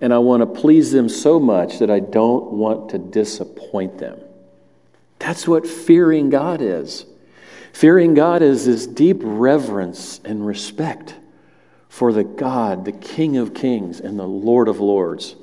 and 0.00 0.14
I 0.14 0.18
want 0.18 0.40
to 0.40 0.46
please 0.46 0.92
them 0.92 1.10
so 1.10 1.38
much 1.38 1.78
that 1.80 1.90
I 1.90 2.00
don't 2.00 2.52
want 2.52 2.90
to 2.90 2.98
disappoint 2.98 3.98
them. 3.98 4.18
That's 5.18 5.46
what 5.46 5.66
fearing 5.66 6.30
God 6.30 6.62
is. 6.62 7.04
Fearing 7.74 8.14
God 8.14 8.40
is 8.40 8.64
this 8.64 8.86
deep 8.86 9.18
reverence 9.20 10.20
and 10.24 10.46
respect 10.46 11.14
for 11.90 12.12
the 12.12 12.22
God, 12.24 12.84
the 12.84 12.92
King 12.92 13.36
of 13.36 13.52
Kings, 13.52 14.00
and 14.00 14.18
the 14.18 14.26
Lord 14.26 14.68
of 14.68 14.78
Lords. 14.78 15.34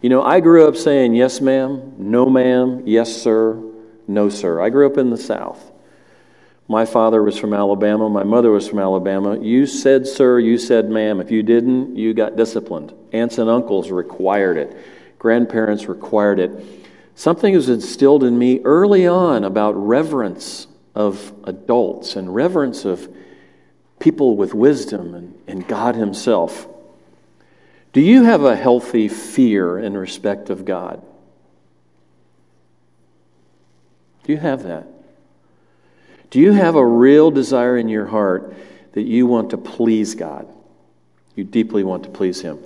You 0.00 0.08
know, 0.08 0.22
I 0.22 0.38
grew 0.38 0.68
up 0.68 0.76
saying 0.76 1.14
yes, 1.14 1.40
ma'am, 1.40 1.94
no, 1.98 2.26
ma'am, 2.26 2.84
yes, 2.86 3.14
sir, 3.14 3.60
no, 4.06 4.28
sir. 4.28 4.60
I 4.60 4.70
grew 4.70 4.86
up 4.86 4.96
in 4.98 5.10
the 5.10 5.18
South. 5.18 5.72
My 6.68 6.86
father 6.86 7.22
was 7.22 7.36
from 7.36 7.52
Alabama. 7.52 8.08
My 8.08 8.22
mother 8.22 8.52
was 8.52 8.68
from 8.68 8.78
Alabama. 8.78 9.38
You 9.38 9.66
said 9.66 10.06
sir, 10.06 10.38
you 10.38 10.58
said 10.58 10.88
ma'am. 10.88 11.20
If 11.20 11.30
you 11.30 11.42
didn't, 11.42 11.96
you 11.96 12.14
got 12.14 12.36
disciplined. 12.36 12.94
Aunts 13.12 13.38
and 13.38 13.50
uncles 13.50 13.90
required 13.90 14.56
it, 14.56 14.76
grandparents 15.18 15.86
required 15.86 16.38
it. 16.38 16.52
Something 17.16 17.54
was 17.54 17.68
instilled 17.68 18.22
in 18.22 18.38
me 18.38 18.60
early 18.64 19.06
on 19.06 19.42
about 19.44 19.72
reverence 19.72 20.68
of 20.94 21.32
adults 21.44 22.14
and 22.14 22.32
reverence 22.32 22.84
of 22.84 23.08
people 24.04 24.36
with 24.36 24.52
wisdom 24.52 25.14
and, 25.14 25.34
and 25.46 25.66
God 25.66 25.94
Himself. 25.94 26.68
Do 27.94 28.02
you 28.02 28.24
have 28.24 28.44
a 28.44 28.54
healthy 28.54 29.08
fear 29.08 29.78
in 29.78 29.96
respect 29.96 30.50
of 30.50 30.66
God? 30.66 31.02
Do 34.24 34.32
you 34.32 34.38
have 34.38 34.64
that? 34.64 34.86
Do 36.28 36.38
you 36.38 36.52
have 36.52 36.76
a 36.76 36.84
real 36.84 37.30
desire 37.30 37.78
in 37.78 37.88
your 37.88 38.04
heart 38.04 38.54
that 38.92 39.04
you 39.04 39.26
want 39.26 39.50
to 39.50 39.56
please 39.56 40.14
God? 40.14 40.46
You 41.34 41.44
deeply 41.44 41.82
want 41.82 42.02
to 42.02 42.10
please 42.10 42.42
Him. 42.42 42.58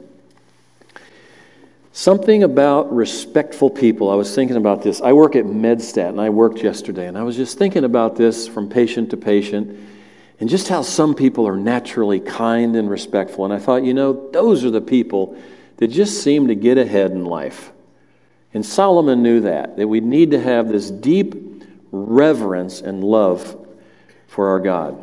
Something 1.93 2.43
about 2.43 2.93
respectful 2.93 3.71
people. 3.71 4.11
I 4.11 4.17
was 4.17 4.35
thinking 4.35 4.57
about 4.57 4.83
this. 4.83 5.01
I 5.01 5.13
work 5.13 5.37
at 5.37 5.45
MedStat, 5.45 6.09
and 6.09 6.21
I 6.21 6.31
worked 6.31 6.65
yesterday, 6.65 7.07
and 7.07 7.17
I 7.17 7.23
was 7.23 7.37
just 7.37 7.59
thinking 7.59 7.85
about 7.85 8.17
this 8.17 8.49
from 8.49 8.69
patient 8.69 9.11
to 9.11 9.17
patient 9.17 9.98
and 10.41 10.49
just 10.49 10.69
how 10.69 10.83
some 10.83 11.15
people 11.15 11.47
are 11.49 11.57
naturally 11.57 12.21
kind 12.21 12.77
and 12.77 12.89
respectful. 12.89 13.45
And 13.45 13.53
I 13.53 13.59
thought, 13.59 13.85
you 13.85 13.95
know, 13.95 14.31
those 14.31 14.65
are 14.65 14.71
the 14.71 14.81
people 14.81 15.37
that 15.79 15.89
just 15.89 16.23
seem 16.23 16.49
to 16.49 16.55
get 16.55 16.79
ahead 16.79 17.11
in 17.11 17.25
life. 17.25 17.73
And 18.55 18.65
Solomon 18.65 19.23
knew 19.23 19.41
that, 19.41 19.77
that 19.77 19.89
we 19.89 20.01
need 20.01 20.31
to 20.31 20.41
have 20.41 20.69
this 20.69 20.91
deep 20.91 21.35
reverence 21.91 22.81
and 22.81 23.03
love 23.03 23.67
for 24.27 24.49
our 24.49 24.61
God. 24.61 25.03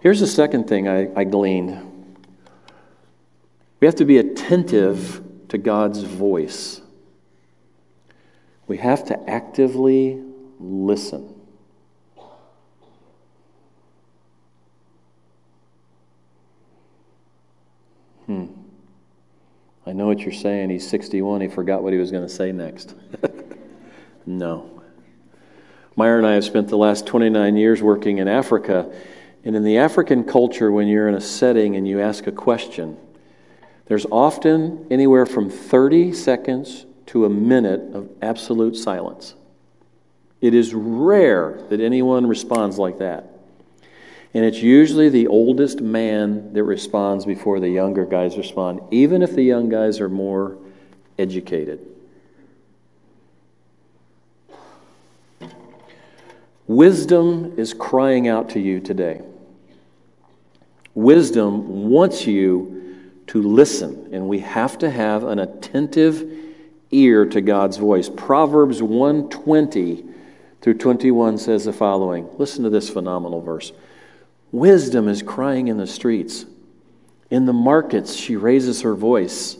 Here's 0.00 0.20
the 0.20 0.26
second 0.26 0.68
thing 0.68 0.88
I, 0.88 1.10
I 1.14 1.24
gleaned 1.24 1.90
we 3.80 3.86
have 3.86 3.96
to 3.96 4.06
be 4.06 4.16
attentive 4.16 5.22
to 5.48 5.58
God's 5.58 6.02
voice. 6.02 6.80
We 8.66 8.78
have 8.78 9.04
to 9.08 9.30
actively 9.30 10.22
listen. 10.58 11.33
Hmm. 18.26 18.46
I 19.86 19.92
know 19.92 20.06
what 20.06 20.20
you're 20.20 20.32
saying. 20.32 20.70
He's 20.70 20.88
61. 20.88 21.42
He 21.42 21.48
forgot 21.48 21.82
what 21.82 21.92
he 21.92 21.98
was 21.98 22.10
going 22.10 22.26
to 22.26 22.32
say 22.32 22.52
next. 22.52 22.94
no. 24.26 24.82
Myra 25.96 26.18
and 26.18 26.26
I 26.26 26.32
have 26.32 26.44
spent 26.44 26.68
the 26.68 26.78
last 26.78 27.06
29 27.06 27.56
years 27.56 27.82
working 27.82 28.18
in 28.18 28.26
Africa. 28.26 28.90
And 29.44 29.54
in 29.54 29.62
the 29.62 29.78
African 29.78 30.24
culture, 30.24 30.72
when 30.72 30.88
you're 30.88 31.08
in 31.08 31.14
a 31.14 31.20
setting 31.20 31.76
and 31.76 31.86
you 31.86 32.00
ask 32.00 32.26
a 32.26 32.32
question, 32.32 32.96
there's 33.86 34.06
often 34.10 34.86
anywhere 34.90 35.26
from 35.26 35.50
30 35.50 36.14
seconds 36.14 36.86
to 37.06 37.26
a 37.26 37.30
minute 37.30 37.94
of 37.94 38.08
absolute 38.22 38.76
silence. 38.76 39.34
It 40.40 40.54
is 40.54 40.74
rare 40.74 41.62
that 41.68 41.80
anyone 41.80 42.26
responds 42.26 42.78
like 42.78 42.98
that. 42.98 43.33
And 44.34 44.44
it's 44.44 44.60
usually 44.60 45.08
the 45.08 45.28
oldest 45.28 45.80
man 45.80 46.52
that 46.54 46.64
responds 46.64 47.24
before 47.24 47.60
the 47.60 47.68
younger 47.68 48.04
guys 48.04 48.36
respond, 48.36 48.80
even 48.90 49.22
if 49.22 49.34
the 49.34 49.44
young 49.44 49.68
guys 49.68 50.00
are 50.00 50.08
more 50.08 50.58
educated. 51.16 51.78
Wisdom 56.66 57.54
is 57.56 57.72
crying 57.72 58.26
out 58.26 58.50
to 58.50 58.60
you 58.60 58.80
today. 58.80 59.20
Wisdom 60.94 61.88
wants 61.88 62.26
you 62.26 62.96
to 63.28 63.42
listen, 63.42 64.08
and 64.12 64.28
we 64.28 64.40
have 64.40 64.78
to 64.78 64.90
have 64.90 65.24
an 65.24 65.38
attentive 65.38 66.28
ear 66.90 67.26
to 67.26 67.40
God's 67.40 67.76
voice. 67.76 68.08
Proverbs 68.08 68.82
120 68.82 70.04
through 70.60 70.74
21 70.74 71.38
says 71.38 71.64
the 71.64 71.72
following. 71.72 72.28
Listen 72.38 72.64
to 72.64 72.70
this 72.70 72.88
phenomenal 72.88 73.40
verse. 73.40 73.72
Wisdom 74.54 75.08
is 75.08 75.20
crying 75.20 75.66
in 75.66 75.78
the 75.78 75.86
streets. 75.86 76.46
In 77.28 77.44
the 77.44 77.52
markets, 77.52 78.14
she 78.14 78.36
raises 78.36 78.82
her 78.82 78.94
voice. 78.94 79.58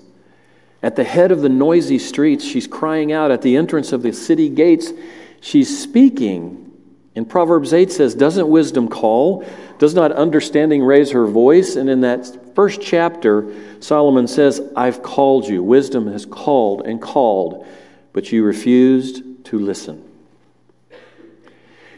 At 0.84 0.94
the 0.94 1.02
head 1.02 1.32
of 1.32 1.42
the 1.42 1.48
noisy 1.48 1.98
streets, 1.98 2.44
she's 2.44 2.68
crying 2.68 3.10
out. 3.10 3.32
At 3.32 3.42
the 3.42 3.56
entrance 3.56 3.92
of 3.92 4.02
the 4.02 4.12
city 4.12 4.48
gates, 4.48 4.92
she's 5.40 5.82
speaking. 5.82 6.70
In 7.16 7.24
Proverbs 7.24 7.74
8 7.74 7.90
says, 7.90 8.14
Doesn't 8.14 8.48
wisdom 8.48 8.86
call? 8.86 9.44
Does 9.80 9.94
not 9.94 10.12
understanding 10.12 10.84
raise 10.84 11.10
her 11.10 11.26
voice? 11.26 11.74
And 11.74 11.90
in 11.90 12.02
that 12.02 12.54
first 12.54 12.80
chapter, 12.80 13.52
Solomon 13.80 14.28
says, 14.28 14.62
I've 14.76 15.02
called 15.02 15.48
you. 15.48 15.60
Wisdom 15.60 16.06
has 16.12 16.24
called 16.24 16.86
and 16.86 17.02
called, 17.02 17.66
but 18.12 18.30
you 18.30 18.44
refused 18.44 19.24
to 19.46 19.58
listen. 19.58 20.08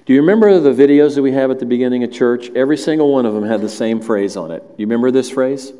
Do 0.06 0.14
you 0.14 0.20
remember 0.20 0.60
the 0.60 0.70
videos 0.70 1.16
that 1.16 1.22
we 1.22 1.32
have 1.32 1.50
at 1.50 1.58
the 1.58 1.66
beginning 1.66 2.04
of 2.04 2.12
church? 2.12 2.48
Every 2.54 2.76
single 2.76 3.12
one 3.12 3.26
of 3.26 3.34
them 3.34 3.42
had 3.42 3.60
the 3.60 3.68
same 3.68 4.00
phrase 4.00 4.36
on 4.36 4.52
it. 4.52 4.62
You 4.76 4.86
remember 4.86 5.10
this 5.10 5.30
phrase? 5.30 5.72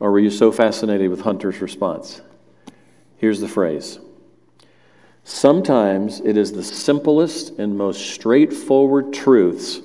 Or 0.00 0.10
were 0.10 0.18
you 0.18 0.30
so 0.30 0.50
fascinated 0.50 1.10
with 1.10 1.20
Hunter's 1.20 1.60
response? 1.60 2.22
Here's 3.18 3.38
the 3.38 3.48
phrase 3.48 4.00
Sometimes 5.24 6.20
it 6.20 6.38
is 6.38 6.52
the 6.52 6.64
simplest 6.64 7.58
and 7.58 7.76
most 7.76 8.00
straightforward 8.14 9.12
truths 9.12 9.82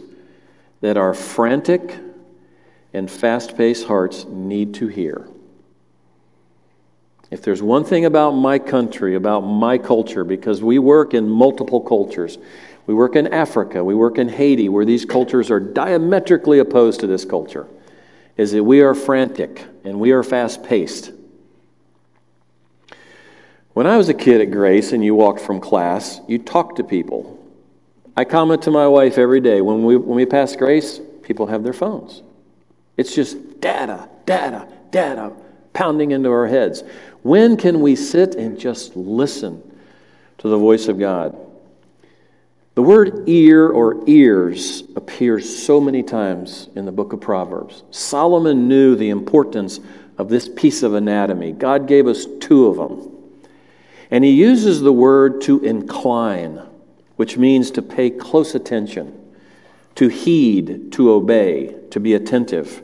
that 0.80 0.96
our 0.96 1.14
frantic 1.14 2.00
and 2.94 3.12
fast 3.12 3.58
paced 3.58 3.88
hearts 3.88 4.24
need 4.24 4.74
to 4.76 4.88
hear. 4.88 5.28
If 7.30 7.42
there's 7.42 7.62
one 7.62 7.84
thing 7.84 8.06
about 8.06 8.32
my 8.32 8.58
country, 8.58 9.16
about 9.16 9.42
my 9.42 9.78
culture, 9.78 10.24
because 10.24 10.64
we 10.64 10.80
work 10.80 11.14
in 11.14 11.30
multiple 11.30 11.82
cultures, 11.82 12.38
we 12.88 12.94
work 12.94 13.18
in 13.18 13.28
Africa, 13.28 13.84
we 13.84 13.94
work 13.94 14.18
in 14.18 14.30
Haiti, 14.30 14.70
where 14.70 14.86
these 14.86 15.06
cultures 15.06 15.52
are 15.52 15.60
diametrically 15.60 16.60
opposed 16.60 17.02
to 17.02 17.08
this 17.08 17.26
culture, 17.26 17.68
is 18.38 18.54
that 18.54 18.64
we 18.64 18.82
are 18.82 18.96
frantic 18.96 19.66
and 19.84 20.00
we 20.00 20.12
are 20.12 20.24
fast 20.24 20.64
paced. 20.64 21.12
When 23.74 23.86
I 23.86 23.98
was 23.98 24.10
a 24.10 24.14
kid 24.14 24.42
at 24.42 24.52
Grace 24.52 24.94
and 24.94 25.04
you 25.04 25.14
walked 25.14 25.42
from 25.42 25.60
class, 25.60 26.22
you 26.28 26.40
talked 26.40 26.78
to 26.78 26.84
people. 26.84 27.38
I 28.16 28.24
comment 28.24 28.64
to 28.64 28.72
my 28.72 28.88
wife 28.88 29.18
every 29.18 29.42
day 29.42 29.62
when 29.62 29.84
we, 29.84 29.98
when 29.98 30.16
we 30.16 30.26
pass 30.26 30.56
Grace, 30.56 31.00
people 31.22 31.46
have 31.46 31.64
their 31.64 31.74
phones. 31.74 32.24
It's 32.96 33.14
just 33.14 33.60
data, 33.60 34.10
data, 34.26 34.68
data 34.90 35.34
pounding 35.74 36.12
into 36.12 36.32
our 36.32 36.48
heads. 36.48 36.84
When 37.22 37.58
can 37.58 37.82
we 37.82 37.96
sit 37.96 38.34
and 38.34 38.58
just 38.58 38.96
listen 38.96 39.62
to 40.40 40.48
the 40.48 40.58
voice 40.58 40.88
of 40.88 40.98
God? 40.98 41.38
The 42.78 42.84
word 42.84 43.28
ear 43.28 43.68
or 43.68 44.04
ears 44.06 44.84
appears 44.96 45.66
so 45.66 45.82
many 45.82 46.04
times 46.04 46.70
in 46.76 46.86
the 46.86 46.92
book 46.92 47.12
of 47.12 47.20
Proverbs. 47.20 47.82
Solomon 47.90 48.68
knew 48.68 48.96
the 48.96 49.10
importance 49.10 49.80
of 50.20 50.30
this 50.30 50.48
piece 50.48 50.84
of 50.84 50.94
anatomy. 50.94 51.54
God 51.54 51.88
gave 51.88 52.06
us 52.06 52.28
two 52.40 52.68
of 52.68 52.78
them. 52.78 53.12
And 54.12 54.24
he 54.24 54.30
uses 54.30 54.82
the 54.82 54.94
word 54.94 55.42
to 55.42 55.60
incline 55.66 56.62
which 57.16 57.36
means 57.36 57.72
to 57.72 57.82
pay 57.82 58.12
close 58.12 58.54
attention, 58.54 59.34
to 59.96 60.08
heed, 60.08 60.92
to 60.92 61.10
obey, 61.10 61.76
to 61.90 62.00
be 62.00 62.14
attentive. 62.14 62.84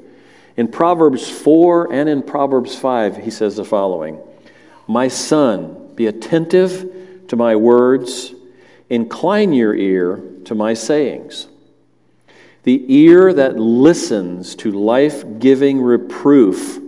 In 0.57 0.69
Proverbs 0.69 1.29
4 1.29 1.93
and 1.93 2.09
in 2.09 2.23
Proverbs 2.23 2.75
5, 2.75 3.17
he 3.17 3.29
says 3.29 3.57
the 3.57 3.63
following 3.63 4.19
My 4.87 5.07
son, 5.07 5.93
be 5.93 6.07
attentive 6.07 7.27
to 7.27 7.35
my 7.35 7.55
words, 7.55 8.32
incline 8.93 9.53
your 9.53 9.73
ear 9.73 10.23
to 10.45 10.53
my 10.53 10.75
sayings. 10.75 11.47
The 12.61 12.85
ear 12.87 13.33
that 13.33 13.57
listens 13.57 14.55
to 14.57 14.71
life 14.71 15.23
giving 15.39 15.81
reproof 15.81 16.79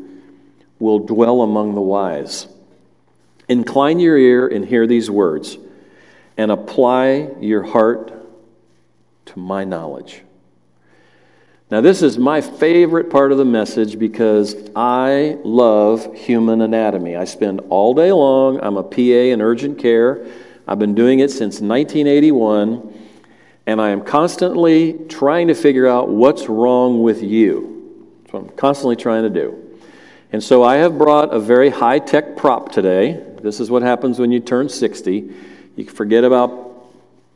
will 0.78 1.00
dwell 1.00 1.42
among 1.42 1.74
the 1.74 1.82
wise. 1.82 2.48
Incline 3.50 4.00
your 4.00 4.18
ear 4.18 4.48
and 4.48 4.64
hear 4.64 4.86
these 4.86 5.10
words 5.10 5.58
and 6.38 6.52
apply 6.52 7.30
your 7.40 7.64
heart 7.64 8.14
to 9.26 9.40
my 9.40 9.64
knowledge. 9.64 10.22
Now, 11.72 11.82
this 11.82 12.04
is 12.04 12.20
my 12.20 12.42
favorite 12.42 13.10
part 13.10 13.32
of 13.32 13.40
the 13.40 13.46
message 13.46 13.98
because 13.98 14.56
I 14.76 15.40
love 15.44 16.14
human 16.16 16.62
anatomy. 16.62 17.16
I 17.16 17.26
spend 17.26 17.62
all 17.70 17.96
day 17.96 18.12
long, 18.12 18.60
I'm 18.62 18.78
a 18.78 18.84
PA 18.84 19.02
in 19.02 19.42
urgent 19.42 19.80
care. 19.80 20.28
I've 20.68 20.80
been 20.80 20.96
doing 20.96 21.20
it 21.20 21.30
since 21.30 21.62
1981, 21.62 22.94
and 23.66 23.82
I 23.82 23.90
am 23.90 24.04
constantly 24.04 24.94
trying 25.10 25.48
to 25.48 25.54
figure 25.56 25.88
out 25.88 26.10
what's 26.10 26.48
wrong 26.48 27.04
with 27.04 27.22
you. 27.22 28.12
That's 28.24 28.34
what 28.34 28.44
I'm 28.44 28.50
constantly 28.50 28.96
trying 28.96 29.24
to 29.24 29.30
do. 29.30 29.62
And 30.32 30.44
so 30.44 30.64
I 30.64 30.76
have 30.78 30.98
brought 30.98 31.34
a 31.34 31.40
very 31.40 31.70
high 31.70 32.00
tech 32.00 32.36
prop 32.36 32.72
today. 32.72 33.24
This 33.42 33.60
is 33.60 33.70
what 33.70 33.84
happens 33.84 34.20
when 34.20 34.32
you 34.32 34.40
turn 34.40 34.70
60 34.70 35.32
you 35.76 35.86
forget 35.86 36.24
about 36.24 36.88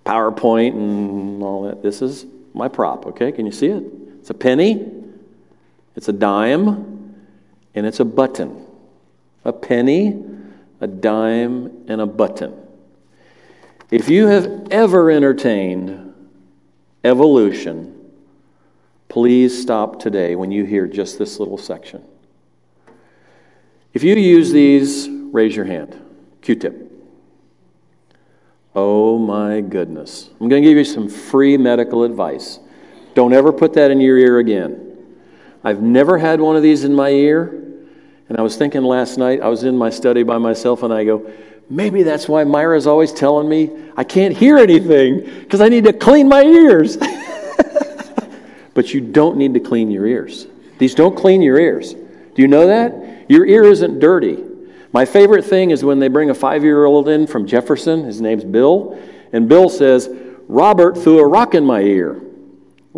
PowerPoint 0.06 0.72
and 0.72 1.44
all 1.44 1.64
that. 1.64 1.84
This 1.84 2.02
is 2.02 2.26
my 2.54 2.68
prop, 2.68 3.06
okay? 3.08 3.32
Can 3.32 3.46
you 3.46 3.52
see 3.52 3.68
it? 3.68 3.84
It's 4.20 4.30
a 4.30 4.34
penny, 4.34 4.86
it's 5.96 6.08
a 6.08 6.14
dime, 6.14 7.16
and 7.76 7.86
it's 7.86 8.00
a 8.00 8.06
button. 8.06 8.66
A 9.46 9.54
penny, 9.54 10.24
a 10.82 10.88
dime, 10.88 11.86
and 11.88 12.02
a 12.02 12.06
button. 12.06 12.59
If 13.92 14.08
you 14.08 14.28
have 14.28 14.68
ever 14.70 15.10
entertained 15.10 16.14
evolution, 17.04 17.96
please 19.08 19.60
stop 19.60 20.00
today 20.00 20.36
when 20.36 20.52
you 20.52 20.64
hear 20.64 20.86
just 20.86 21.18
this 21.18 21.40
little 21.40 21.58
section. 21.58 22.04
If 23.94 24.04
you 24.04 24.16
use 24.16 24.52
these, 24.52 25.10
raise 25.10 25.56
your 25.56 25.66
hand. 25.66 26.00
Q 26.42 26.56
tip. 26.56 26.92
Oh 28.76 29.18
my 29.18 29.62
goodness. 29.62 30.30
I'm 30.40 30.48
going 30.48 30.62
to 30.62 30.70
give 30.70 30.78
you 30.78 30.86
some 30.86 31.10
free 31.10 31.58
medical 31.58 32.04
advice. 32.04 32.60
Don't 33.16 33.34
ever 33.34 33.52
put 33.52 33.74
that 33.74 33.90
in 33.90 34.00
your 34.00 34.18
ear 34.20 34.38
again. 34.38 34.98
I've 35.64 35.82
never 35.82 36.20
had 36.20 36.40
one 36.40 36.56
of 36.56 36.62
these 36.62 36.84
in 36.84 36.94
my 36.94 37.10
ear. 37.10 37.48
And 38.30 38.38
I 38.38 38.44
was 38.44 38.56
thinking 38.56 38.84
last 38.84 39.18
night, 39.18 39.42
I 39.42 39.48
was 39.48 39.64
in 39.64 39.76
my 39.76 39.90
study 39.90 40.22
by 40.22 40.38
myself, 40.38 40.84
and 40.84 40.94
I 40.94 41.04
go, 41.04 41.34
maybe 41.70 42.04
that's 42.04 42.28
why 42.28 42.44
Myra's 42.44 42.88
always 42.88 43.12
telling 43.12 43.48
me 43.48 43.70
I 43.96 44.04
can't 44.04 44.36
hear 44.36 44.58
anything 44.58 45.22
because 45.42 45.62
I 45.62 45.70
need 45.70 45.84
to 45.86 45.94
clean 45.94 46.28
my 46.28 46.44
ears. 46.44 46.98
but 48.74 48.94
you 48.94 49.02
don't 49.02 49.38
need 49.38 49.54
to 49.54 49.60
clean 49.60 49.92
your 49.92 50.06
ears. 50.06 50.48
These 50.78 50.96
don't 50.96 51.16
clean 51.16 51.42
your 51.42 51.60
ears. 51.60 51.94
Do 51.94 52.42
you 52.42 52.48
know 52.48 52.68
that? 52.68 53.30
Your 53.30 53.46
ear 53.46 53.64
isn't 53.64 54.00
dirty. 54.00 54.44
My 54.92 55.06
favorite 55.06 55.46
thing 55.46 55.72
is 55.72 55.84
when 55.84 56.00
they 56.00 56.08
bring 56.08 56.30
a 56.30 56.34
five 56.34 56.64
year 56.64 56.86
old 56.86 57.10
in 57.10 57.28
from 57.28 57.46
Jefferson. 57.46 58.06
His 58.06 58.22
name's 58.22 58.44
Bill. 58.44 59.00
And 59.34 59.48
Bill 59.48 59.70
says, 59.70 60.10
Robert 60.48 60.98
threw 60.98 61.20
a 61.20 61.28
rock 61.28 61.54
in 61.54 61.66
my 61.66 61.82
ear. 61.82 62.22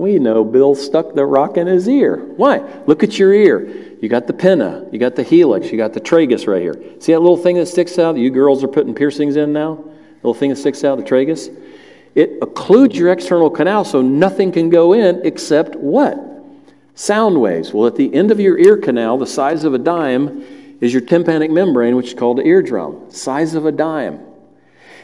We 0.02 0.18
know 0.18 0.44
Bill 0.44 0.74
stuck 0.74 1.14
the 1.14 1.24
rock 1.28 1.58
in 1.58 1.68
his 1.68 1.88
ear. 1.88 2.18
Why? 2.18 2.58
Look 2.88 3.04
at 3.04 3.20
your 3.20 3.36
ear. 3.36 3.68
You 4.02 4.10
got 4.10 4.26
the 4.26 4.34
pinna, 4.34 4.88
you 4.92 4.98
got 4.98 5.16
the 5.16 5.22
helix, 5.22 5.72
you 5.72 5.78
got 5.78 5.94
the 5.94 6.02
tragus 6.02 6.48
right 6.48 6.60
here. 6.60 6.74
See 7.00 7.14
that 7.14 7.20
little 7.20 7.38
thing 7.38 7.56
that 7.58 7.68
sticks 7.68 8.00
out 8.00 8.18
you 8.18 8.32
girls 8.32 8.64
are 8.64 8.68
putting 8.68 8.96
piercings 8.96 9.36
in 9.36 9.54
now? 9.54 9.84
Little 10.24 10.34
thing 10.34 10.50
that 10.50 10.56
sticks 10.56 10.84
out, 10.84 10.98
the 10.98 11.04
tragus? 11.04 11.56
It 12.16 12.40
occludes 12.40 12.96
your 12.96 13.12
external 13.12 13.52
canal 13.52 13.86
so 13.86 14.02
nothing 14.02 14.52
can 14.52 14.72
go 14.72 14.94
in 14.94 15.22
except 15.24 15.76
what? 15.76 16.18
Sound 16.96 17.40
waves. 17.40 17.72
Well, 17.72 17.86
at 17.86 17.96
the 17.96 18.12
end 18.12 18.32
of 18.32 18.40
your 18.40 18.58
ear 18.58 18.78
canal, 18.78 19.20
the 19.20 19.28
size 19.28 19.64
of 19.66 19.76
a 19.76 19.78
dime, 19.78 20.78
is 20.82 20.92
your 20.92 21.04
tympanic 21.04 21.52
membrane, 21.52 21.96
which 21.96 22.08
is 22.08 22.14
called 22.16 22.40
the 22.40 22.48
eardrum, 22.48 23.12
size 23.12 23.54
of 23.54 23.68
a 23.68 23.72
dime. 23.72 24.20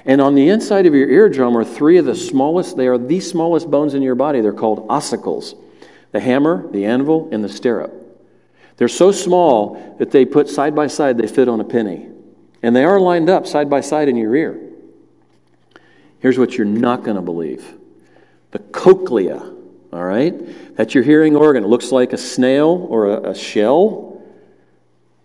And 0.06 0.22
on 0.22 0.36
the 0.36 0.50
inside 0.50 0.86
of 0.86 0.94
your 0.94 1.10
eardrum 1.10 1.58
are 1.58 1.66
three 1.66 1.98
of 1.98 2.06
the 2.06 2.16
smallest, 2.16 2.78
they 2.78 2.88
are 2.88 2.98
the 2.98 3.20
smallest 3.20 3.70
bones 3.70 3.94
in 3.94 4.02
your 4.02 4.16
body. 4.16 4.42
They're 4.42 4.54
called 4.54 4.88
ossicles 4.88 5.56
the 6.14 6.20
hammer, 6.22 6.66
the 6.72 6.86
anvil, 6.86 7.28
and 7.32 7.44
the 7.44 7.50
stirrup. 7.50 7.94
They're 8.78 8.88
so 8.88 9.12
small 9.12 9.96
that 10.00 10.12
they 10.12 10.26
put 10.26 10.50
side 10.50 10.74
by 10.74 10.88
side, 10.88 11.18
they 11.18 11.28
fit 11.28 11.50
on 11.50 11.60
a 11.60 11.64
penny. 11.64 12.08
And 12.64 12.76
they 12.76 12.86
are 12.86 13.00
lined 13.00 13.30
up 13.30 13.46
side 13.46 13.70
by 13.70 13.82
side 13.82 14.08
in 14.08 14.16
your 14.16 14.36
ear. 14.36 14.60
Here's 16.20 16.38
what 16.38 16.58
you're 16.58 16.66
not 16.66 17.04
going 17.04 17.16
to 17.16 17.22
believe 17.22 17.74
the 18.52 18.60
cochlea, 18.60 19.40
all 19.92 20.04
right? 20.04 20.34
That's 20.76 20.96
your 20.96 21.04
hearing 21.04 21.36
organ. 21.36 21.64
It 21.64 21.68
looks 21.68 21.92
like 21.92 22.14
a 22.14 22.18
snail 22.18 22.88
or 22.90 23.08
a, 23.08 23.32
a 23.32 23.36
shell. 23.36 24.22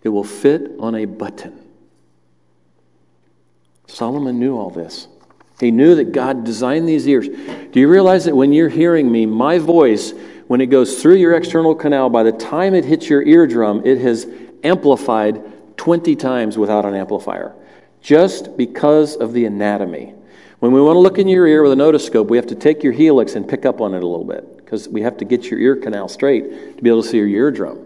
It 0.03 0.09
will 0.09 0.25
fit 0.25 0.71
on 0.79 0.95
a 0.95 1.05
button. 1.05 1.62
Solomon 3.87 4.39
knew 4.39 4.57
all 4.57 4.69
this. 4.69 5.07
He 5.59 5.71
knew 5.71 5.95
that 5.95 6.11
God 6.11 6.43
designed 6.43 6.87
these 6.87 7.07
ears. 7.07 7.27
Do 7.27 7.79
you 7.79 7.87
realize 7.87 8.25
that 8.25 8.35
when 8.35 8.53
you're 8.53 8.69
hearing 8.69 9.11
me, 9.11 9.25
my 9.25 9.59
voice, 9.59 10.13
when 10.47 10.61
it 10.61 10.67
goes 10.67 11.01
through 11.01 11.15
your 11.15 11.35
external 11.35 11.75
canal, 11.75 12.09
by 12.09 12.23
the 12.23 12.31
time 12.31 12.73
it 12.73 12.85
hits 12.85 13.09
your 13.09 13.21
eardrum, 13.21 13.81
it 13.85 13.99
has 13.99 14.27
amplified 14.63 15.41
20 15.77 16.15
times 16.15 16.57
without 16.57 16.85
an 16.85 16.95
amplifier, 16.95 17.55
just 18.01 18.57
because 18.57 19.15
of 19.15 19.33
the 19.33 19.45
anatomy. 19.45 20.13
When 20.59 20.71
we 20.71 20.81
want 20.81 20.95
to 20.95 20.99
look 20.99 21.17
in 21.17 21.27
your 21.27 21.45
ear 21.45 21.61
with 21.61 21.73
an 21.73 21.79
otoscope, 21.79 22.27
we 22.27 22.37
have 22.37 22.47
to 22.47 22.55
take 22.55 22.83
your 22.83 22.93
helix 22.93 23.35
and 23.35 23.47
pick 23.47 23.65
up 23.65 23.81
on 23.81 23.93
it 23.93 24.01
a 24.01 24.07
little 24.07 24.25
bit 24.25 24.57
because 24.57 24.87
we 24.87 25.01
have 25.01 25.17
to 25.17 25.25
get 25.25 25.45
your 25.45 25.59
ear 25.59 25.75
canal 25.75 26.07
straight 26.07 26.77
to 26.77 26.81
be 26.81 26.89
able 26.89 27.03
to 27.03 27.07
see 27.07 27.17
your 27.17 27.27
eardrum. 27.27 27.85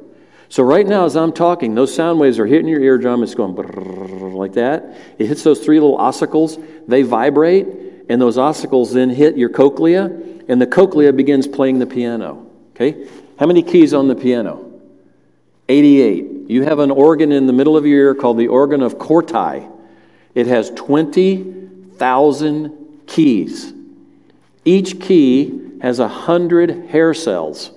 So, 0.49 0.63
right 0.63 0.87
now, 0.87 1.05
as 1.05 1.17
I'm 1.17 1.33
talking, 1.33 1.75
those 1.75 1.93
sound 1.93 2.19
waves 2.19 2.39
are 2.39 2.45
hitting 2.45 2.69
your 2.69 2.79
eardrum. 2.79 3.21
It's 3.21 3.35
going 3.35 3.53
like 4.33 4.53
that. 4.53 4.95
It 5.17 5.27
hits 5.27 5.43
those 5.43 5.59
three 5.59 5.77
little 5.79 5.97
ossicles. 5.97 6.57
They 6.87 7.01
vibrate, 7.01 7.67
and 8.07 8.21
those 8.21 8.37
ossicles 8.37 8.93
then 8.93 9.09
hit 9.09 9.37
your 9.37 9.49
cochlea, 9.49 10.05
and 10.47 10.61
the 10.61 10.67
cochlea 10.67 11.11
begins 11.11 11.47
playing 11.47 11.79
the 11.79 11.85
piano. 11.85 12.49
Okay? 12.75 13.09
How 13.37 13.45
many 13.45 13.61
keys 13.61 13.93
on 13.93 14.07
the 14.07 14.15
piano? 14.15 14.71
88. 15.67 16.49
You 16.49 16.63
have 16.63 16.79
an 16.79 16.91
organ 16.91 17.33
in 17.33 17.45
the 17.45 17.51
middle 17.51 17.75
of 17.75 17.85
your 17.85 17.99
ear 17.99 18.15
called 18.15 18.37
the 18.37 18.47
organ 18.47 18.81
of 18.81 18.97
Corti. 18.97 19.67
It 20.33 20.47
has 20.47 20.71
20,000 20.71 23.01
keys. 23.05 23.73
Each 24.63 24.97
key 25.01 25.59
has 25.81 25.99
a 25.99 26.07
100 26.07 26.85
hair 26.85 27.13
cells. 27.13 27.71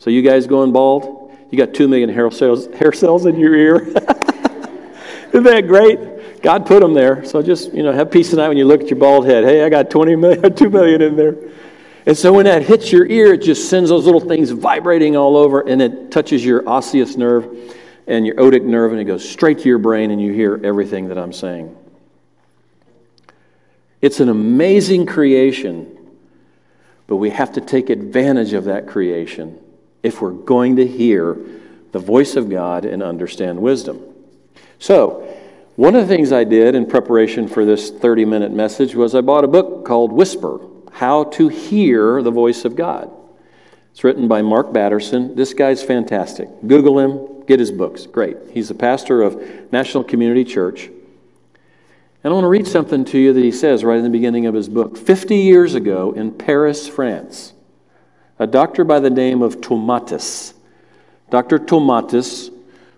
So, 0.00 0.10
you 0.10 0.22
guys 0.22 0.48
going 0.48 0.72
bald? 0.72 1.19
You 1.50 1.58
got 1.58 1.74
two 1.74 1.88
million 1.88 2.08
hair 2.08 2.30
cells, 2.30 2.66
hair 2.74 2.92
cells 2.92 3.26
in 3.26 3.38
your 3.38 3.54
ear. 3.54 3.76
Isn't 5.28 5.44
that 5.44 5.66
great? 5.66 6.42
God 6.42 6.64
put 6.64 6.80
them 6.80 6.94
there. 6.94 7.24
So 7.24 7.42
just, 7.42 7.72
you 7.72 7.82
know, 7.82 7.92
have 7.92 8.10
peace 8.10 8.30
tonight 8.30 8.48
when 8.48 8.56
you 8.56 8.64
look 8.64 8.80
at 8.80 8.88
your 8.88 8.98
bald 8.98 9.26
head. 9.26 9.44
Hey, 9.44 9.64
I 9.64 9.68
got 9.68 9.90
20 9.90 10.16
million, 10.16 10.54
2 10.56 10.70
million 10.70 11.02
in 11.02 11.16
there. 11.16 11.36
And 12.06 12.16
so 12.16 12.32
when 12.32 12.46
that 12.46 12.62
hits 12.62 12.90
your 12.90 13.06
ear, 13.06 13.34
it 13.34 13.42
just 13.42 13.68
sends 13.68 13.90
those 13.90 14.06
little 14.06 14.20
things 14.20 14.50
vibrating 14.50 15.16
all 15.16 15.36
over 15.36 15.60
and 15.60 15.82
it 15.82 16.10
touches 16.10 16.44
your 16.44 16.66
osseous 16.68 17.16
nerve 17.16 17.76
and 18.06 18.24
your 18.24 18.36
otic 18.36 18.62
nerve 18.62 18.92
and 18.92 19.00
it 19.00 19.04
goes 19.04 19.28
straight 19.28 19.58
to 19.58 19.68
your 19.68 19.78
brain 19.78 20.10
and 20.10 20.20
you 20.20 20.32
hear 20.32 20.58
everything 20.64 21.08
that 21.08 21.18
I'm 21.18 21.32
saying. 21.32 21.76
It's 24.00 24.20
an 24.20 24.30
amazing 24.30 25.06
creation, 25.06 25.96
but 27.06 27.16
we 27.16 27.30
have 27.30 27.52
to 27.52 27.60
take 27.60 27.90
advantage 27.90 28.54
of 28.54 28.64
that 28.64 28.86
creation 28.86 29.58
if 30.02 30.20
we're 30.20 30.30
going 30.30 30.76
to 30.76 30.86
hear 30.86 31.36
the 31.92 31.98
voice 31.98 32.36
of 32.36 32.48
God 32.48 32.84
and 32.84 33.02
understand 33.02 33.60
wisdom. 33.60 34.00
So, 34.78 35.26
one 35.76 35.94
of 35.94 36.06
the 36.06 36.14
things 36.14 36.32
I 36.32 36.44
did 36.44 36.74
in 36.74 36.86
preparation 36.86 37.48
for 37.48 37.64
this 37.64 37.90
30 37.90 38.24
minute 38.24 38.52
message 38.52 38.94
was 38.94 39.14
I 39.14 39.20
bought 39.20 39.44
a 39.44 39.48
book 39.48 39.84
called 39.84 40.12
Whisper 40.12 40.60
How 40.92 41.24
to 41.24 41.48
Hear 41.48 42.22
the 42.22 42.30
Voice 42.30 42.64
of 42.64 42.76
God. 42.76 43.10
It's 43.92 44.04
written 44.04 44.28
by 44.28 44.42
Mark 44.42 44.72
Batterson. 44.72 45.34
This 45.34 45.54
guy's 45.54 45.82
fantastic. 45.82 46.48
Google 46.66 46.98
him, 46.98 47.44
get 47.46 47.58
his 47.58 47.72
books. 47.72 48.06
Great. 48.06 48.36
He's 48.50 48.68
the 48.68 48.74
pastor 48.74 49.22
of 49.22 49.72
National 49.72 50.04
Community 50.04 50.44
Church. 50.44 50.90
And 52.22 52.30
I 52.30 52.34
want 52.34 52.44
to 52.44 52.48
read 52.48 52.66
something 52.66 53.04
to 53.06 53.18
you 53.18 53.32
that 53.32 53.42
he 53.42 53.52
says 53.52 53.82
right 53.82 53.96
in 53.96 54.04
the 54.04 54.10
beginning 54.10 54.46
of 54.46 54.54
his 54.54 54.68
book. 54.68 54.96
50 54.98 55.36
years 55.36 55.74
ago 55.74 56.12
in 56.12 56.32
Paris, 56.32 56.86
France, 56.86 57.54
a 58.40 58.46
doctor 58.46 58.84
by 58.84 58.98
the 58.98 59.10
name 59.10 59.42
of 59.42 59.60
Tomatis. 59.60 60.54
Dr. 61.28 61.58
Tomatis 61.58 62.50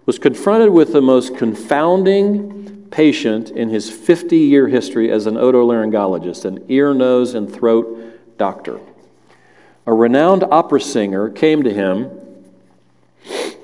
was 0.07 0.16
confronted 0.16 0.70
with 0.70 0.92
the 0.92 1.02
most 1.02 1.37
confounding 1.37 2.87
patient 2.92 3.50
in 3.50 3.68
his 3.68 3.90
50 3.90 4.37
year 4.37 4.68
history 4.68 5.11
as 5.11 5.26
an 5.26 5.35
otolaryngologist, 5.35 6.44
an 6.44 6.64
ear, 6.68 6.94
nose, 6.94 7.35
and 7.35 7.52
throat 7.52 8.38
doctor. 8.38 8.78
A 9.85 9.92
renowned 9.92 10.44
opera 10.44 10.81
singer 10.81 11.28
came 11.28 11.64
to 11.64 11.74
him 11.74 12.20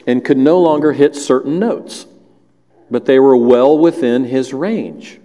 and 0.05 0.25
could 0.25 0.39
no 0.39 0.59
longer 0.59 0.93
hit 0.93 1.15
certain 1.15 1.61
notes, 1.61 2.07
but 2.91 3.05
they 3.05 3.21
were 3.21 3.37
well 3.37 3.79
within 3.79 4.25
his 4.25 4.53
range. 4.53 5.21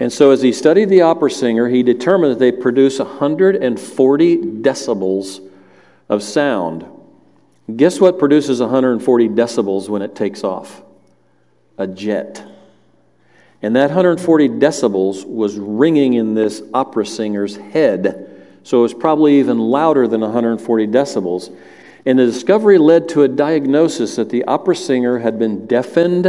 And 0.00 0.12
so, 0.12 0.32
as 0.32 0.42
he 0.42 0.52
studied 0.52 0.88
the 0.88 1.02
opera 1.02 1.30
singer, 1.30 1.68
he 1.68 1.84
determined 1.84 2.32
that 2.32 2.40
they 2.40 2.50
produce 2.50 2.98
140 2.98 4.36
decibels 4.36 5.46
of 6.10 6.22
sound. 6.24 6.84
Guess 7.74 8.00
what 8.00 8.18
produces 8.18 8.60
140 8.60 9.28
decibels 9.28 9.88
when 9.88 10.02
it 10.02 10.14
takes 10.16 10.42
off? 10.42 10.82
A 11.78 11.86
jet. 11.86 12.44
And 13.62 13.76
that 13.76 13.90
140 13.90 14.48
decibels 14.48 15.24
was 15.24 15.56
ringing 15.56 16.14
in 16.14 16.34
this 16.34 16.62
opera 16.74 17.06
singer's 17.06 17.56
head. 17.56 18.26
So 18.64 18.80
it 18.80 18.82
was 18.82 18.94
probably 18.94 19.38
even 19.38 19.58
louder 19.58 20.08
than 20.08 20.20
140 20.20 20.86
decibels. 20.88 21.56
And 22.04 22.18
the 22.18 22.26
discovery 22.26 22.78
led 22.78 23.08
to 23.10 23.22
a 23.22 23.28
diagnosis 23.28 24.16
that 24.16 24.30
the 24.30 24.44
opera 24.44 24.74
singer 24.74 25.20
had 25.20 25.38
been 25.38 25.66
deafened 25.66 26.26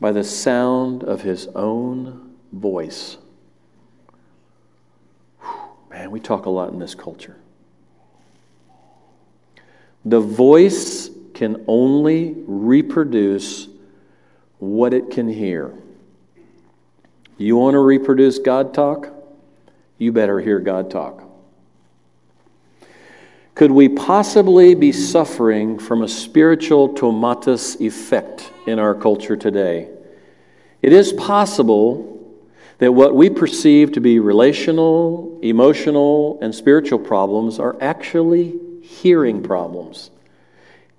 by 0.00 0.10
the 0.10 0.24
sound 0.24 1.04
of 1.04 1.22
his 1.22 1.46
own 1.48 2.34
voice. 2.52 3.16
Whew, 5.40 5.54
man, 5.90 6.10
we 6.10 6.18
talk 6.18 6.46
a 6.46 6.50
lot 6.50 6.72
in 6.72 6.78
this 6.78 6.94
culture. 6.94 7.36
The 10.06 10.20
voice 10.20 11.10
can 11.34 11.64
only 11.66 12.36
reproduce 12.46 13.66
what 14.58 14.94
it 14.94 15.10
can 15.10 15.28
hear. 15.28 15.74
You 17.36 17.56
want 17.56 17.74
to 17.74 17.80
reproduce 17.80 18.38
God 18.38 18.72
talk? 18.72 19.12
You 19.98 20.12
better 20.12 20.38
hear 20.38 20.60
God 20.60 20.92
talk. 20.92 21.24
Could 23.56 23.72
we 23.72 23.88
possibly 23.88 24.76
be 24.76 24.92
suffering 24.92 25.76
from 25.76 26.02
a 26.02 26.08
spiritual 26.08 26.94
tomatis 26.94 27.80
effect 27.80 28.52
in 28.68 28.78
our 28.78 28.94
culture 28.94 29.36
today? 29.36 29.88
It 30.82 30.92
is 30.92 31.12
possible 31.14 32.36
that 32.78 32.92
what 32.92 33.16
we 33.16 33.28
perceive 33.28 33.90
to 33.92 34.00
be 34.00 34.20
relational, 34.20 35.40
emotional, 35.42 36.38
and 36.40 36.54
spiritual 36.54 37.00
problems 37.00 37.58
are 37.58 37.76
actually 37.80 38.60
hearing 38.86 39.42
problems, 39.42 40.10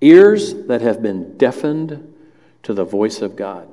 ears 0.00 0.54
that 0.66 0.80
have 0.80 1.02
been 1.02 1.36
deafened 1.36 2.14
to 2.62 2.74
the 2.74 2.84
voice 2.84 3.22
of 3.22 3.36
God. 3.36 3.68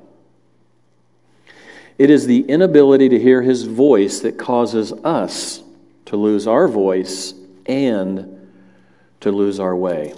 It 1.97 2.09
is 2.09 2.27
the 2.27 2.41
inability 2.41 3.09
to 3.09 3.19
hear 3.19 3.41
his 3.41 3.63
voice 3.63 4.19
that 4.21 4.37
causes 4.37 4.91
us 4.91 5.61
to 6.05 6.17
lose 6.17 6.47
our 6.47 6.67
voice 6.67 7.33
and 7.65 8.49
to 9.21 9.31
lose 9.31 9.59
our 9.59 9.75
way. 9.75 10.13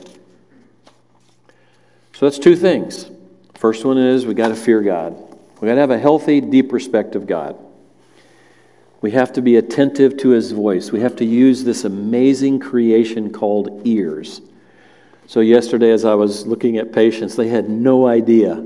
So 2.14 2.26
that's 2.26 2.40
two 2.40 2.56
things. 2.56 3.10
First 3.56 3.86
one 3.86 3.98
is 3.98 4.26
we 4.26 4.34
got 4.34 4.50
to 4.50 4.56
fear 4.56 4.82
God. 4.82 5.14
We 5.62 5.68
got 5.68 5.76
to 5.76 5.82
have 5.82 5.92
a 5.92 6.00
healthy, 6.00 6.42
deep 6.42 6.72
respect 6.72 7.16
of 7.16 7.28
God. 7.28 7.58
We 9.02 9.12
have 9.12 9.32
to 9.34 9.42
be 9.42 9.58
attentive 9.58 10.18
to 10.18 10.30
his 10.30 10.52
voice. 10.52 10.92
We 10.92 11.02
have 11.02 11.16
to 11.18 11.26
use 11.26 11.64
this 11.64 11.84
amazing 11.84 12.60
creation 12.60 13.32
called 13.32 13.82
ears. 13.86 14.42
So, 15.28 15.42
yesterday, 15.42 15.92
as 15.92 16.06
I 16.06 16.16
was 16.16 16.48
looking 16.48 16.78
at 16.78 16.94
patients, 16.94 17.36
they 17.36 17.50
had 17.50 17.70
no 17.70 18.08
idea. 18.08 18.64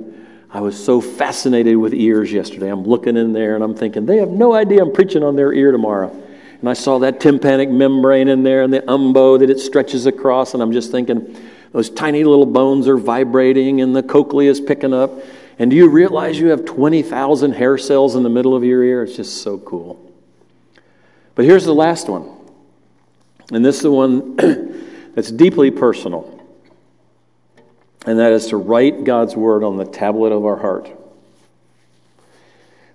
I 0.51 0.61
was 0.61 0.81
so 0.81 1.01
fascinated 1.01 1.75
with 1.77 1.93
ears 1.93 2.31
yesterday. 2.31 2.69
I'm 2.69 2.83
looking 2.83 3.17
in 3.17 3.33
there 3.33 3.55
and 3.55 3.63
I'm 3.63 3.73
thinking, 3.73 4.05
they 4.05 4.17
have 4.17 4.29
no 4.29 4.53
idea 4.53 4.81
I'm 4.81 4.93
preaching 4.93 5.23
on 5.23 5.35
their 5.35 5.53
ear 5.53 5.71
tomorrow. 5.71 6.11
And 6.59 6.69
I 6.69 6.73
saw 6.73 6.99
that 6.99 7.19
tympanic 7.19 7.69
membrane 7.69 8.27
in 8.27 8.43
there 8.43 8.61
and 8.61 8.71
the 8.71 8.81
umbo 8.81 9.39
that 9.39 9.49
it 9.49 9.59
stretches 9.59 10.05
across, 10.05 10.53
and 10.53 10.61
I'm 10.61 10.71
just 10.71 10.91
thinking, 10.91 11.35
those 11.71 11.89
tiny 11.89 12.23
little 12.23 12.45
bones 12.45 12.87
are 12.87 12.97
vibrating 12.97 13.81
and 13.81 13.95
the 13.95 14.03
cochlea 14.03 14.51
is 14.51 14.61
picking 14.61 14.93
up. 14.93 15.11
And 15.57 15.71
do 15.71 15.77
you 15.77 15.89
realize 15.89 16.39
you 16.39 16.47
have 16.47 16.65
20,000 16.65 17.53
hair 17.53 17.77
cells 17.77 18.15
in 18.15 18.23
the 18.23 18.29
middle 18.29 18.55
of 18.55 18.63
your 18.63 18.83
ear? 18.83 19.03
It's 19.03 19.15
just 19.15 19.41
so 19.41 19.57
cool. 19.59 20.10
But 21.35 21.45
here's 21.45 21.65
the 21.65 21.75
last 21.75 22.09
one. 22.09 22.29
And 23.51 23.63
this 23.63 23.77
is 23.77 23.81
the 23.83 23.91
one 23.91 24.35
that's 25.15 25.31
deeply 25.31 25.71
personal. 25.71 26.39
and 28.05 28.19
that 28.19 28.31
is 28.31 28.47
to 28.47 28.57
write 28.57 29.03
God's 29.03 29.35
word 29.35 29.63
on 29.63 29.77
the 29.77 29.85
tablet 29.85 30.31
of 30.31 30.45
our 30.45 30.57
heart. 30.57 30.89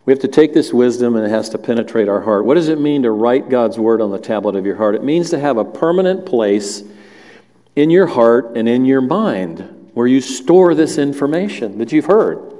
We 0.04 0.12
have 0.12 0.20
to 0.20 0.28
take 0.28 0.54
this 0.54 0.72
wisdom 0.72 1.16
and 1.16 1.26
it 1.26 1.30
has 1.30 1.48
to 1.50 1.58
penetrate 1.58 2.08
our 2.08 2.20
heart. 2.20 2.44
What 2.44 2.54
does 2.54 2.68
it 2.68 2.80
mean 2.80 3.02
to 3.02 3.10
write 3.10 3.48
God's 3.48 3.78
word 3.78 4.00
on 4.00 4.12
the 4.12 4.18
tablet 4.18 4.54
of 4.54 4.64
your 4.64 4.76
heart? 4.76 4.94
It 4.94 5.02
means 5.02 5.30
to 5.30 5.38
have 5.38 5.56
a 5.56 5.64
permanent 5.64 6.26
place 6.26 6.84
in 7.74 7.90
your 7.90 8.06
heart 8.06 8.56
and 8.56 8.68
in 8.68 8.84
your 8.84 9.00
mind 9.00 9.90
where 9.94 10.06
you 10.06 10.20
store 10.20 10.74
this 10.74 10.96
information 10.96 11.78
that 11.78 11.90
you've 11.90 12.06
heard. 12.06 12.55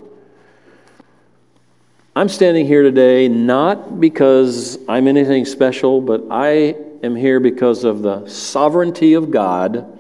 I'm 2.17 2.31
standing 2.31 2.67
here 2.67 2.83
today 2.83 3.29
not 3.29 4.01
because 4.01 4.79
I'm 4.89 5.07
anything 5.07 5.45
special, 5.45 6.01
but 6.01 6.25
I 6.31 6.75
am 7.03 7.15
here 7.15 7.41
because 7.41 7.85
of 7.85 8.01
the 8.01 8.27
sovereignty 8.27 9.13
of 9.13 9.31
God 9.31 9.99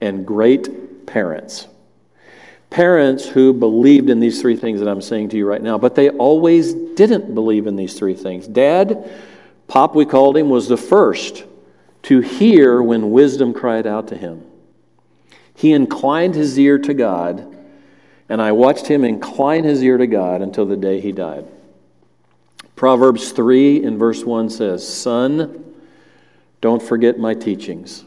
and 0.00 0.26
great 0.26 1.06
parents. 1.06 1.68
Parents 2.68 3.28
who 3.28 3.52
believed 3.52 4.10
in 4.10 4.18
these 4.18 4.40
three 4.40 4.56
things 4.56 4.80
that 4.80 4.88
I'm 4.88 5.00
saying 5.00 5.28
to 5.28 5.36
you 5.36 5.46
right 5.46 5.62
now, 5.62 5.78
but 5.78 5.94
they 5.94 6.10
always 6.10 6.74
didn't 6.74 7.32
believe 7.32 7.68
in 7.68 7.76
these 7.76 7.96
three 7.96 8.16
things. 8.16 8.48
Dad, 8.48 9.08
Pop, 9.68 9.94
we 9.94 10.04
called 10.04 10.36
him, 10.36 10.48
was 10.48 10.66
the 10.66 10.76
first 10.76 11.44
to 12.02 12.18
hear 12.22 12.82
when 12.82 13.12
wisdom 13.12 13.54
cried 13.54 13.86
out 13.86 14.08
to 14.08 14.16
him. 14.16 14.44
He 15.54 15.70
inclined 15.70 16.34
his 16.34 16.58
ear 16.58 16.76
to 16.80 16.92
God 16.92 17.55
and 18.28 18.42
I 18.42 18.52
watched 18.52 18.86
him 18.86 19.04
incline 19.04 19.64
his 19.64 19.82
ear 19.82 19.96
to 19.98 20.06
God 20.06 20.42
until 20.42 20.66
the 20.66 20.76
day 20.76 21.00
he 21.00 21.12
died. 21.12 21.46
Proverbs 22.74 23.32
3 23.32 23.82
in 23.82 23.98
verse 23.98 24.24
1 24.24 24.50
says, 24.50 24.86
Son, 24.86 25.74
don't 26.60 26.82
forget 26.82 27.18
my 27.18 27.34
teachings. 27.34 28.04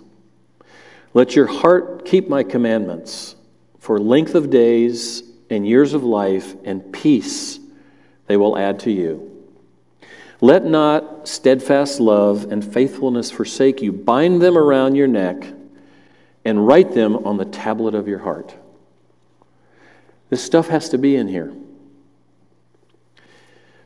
Let 1.14 1.36
your 1.36 1.48
heart 1.48 2.06
keep 2.06 2.30
my 2.30 2.44
commandments, 2.44 3.36
for 3.80 4.00
length 4.00 4.36
of 4.36 4.50
days 4.50 5.24
and 5.50 5.68
years 5.68 5.94
of 5.94 6.04
life 6.04 6.56
and 6.64 6.94
peace 6.94 7.60
they 8.28 8.38
will 8.38 8.58
add 8.58 8.80
to 8.82 8.92
you. 8.92 9.26
Let 10.42 10.66
not 10.66 11.28
steadfast 11.28 12.00
love 12.00 12.52
and 12.52 12.64
faithfulness 12.64 13.32
forsake 13.32 13.82
you. 13.82 13.92
Bind 13.92 14.42
them 14.42 14.58
around 14.58 14.96
your 14.96 15.08
neck 15.08 15.52
and 16.46 16.66
write 16.66 16.94
them 16.94 17.26
on 17.26 17.38
the 17.38 17.46
tablet 17.46 17.96
of 17.96 18.08
your 18.08 18.20
heart. 18.20 18.54
This 20.30 20.44
stuff 20.44 20.68
has 20.68 20.90
to 20.90 20.98
be 20.98 21.16
in 21.16 21.28
here. 21.28 21.54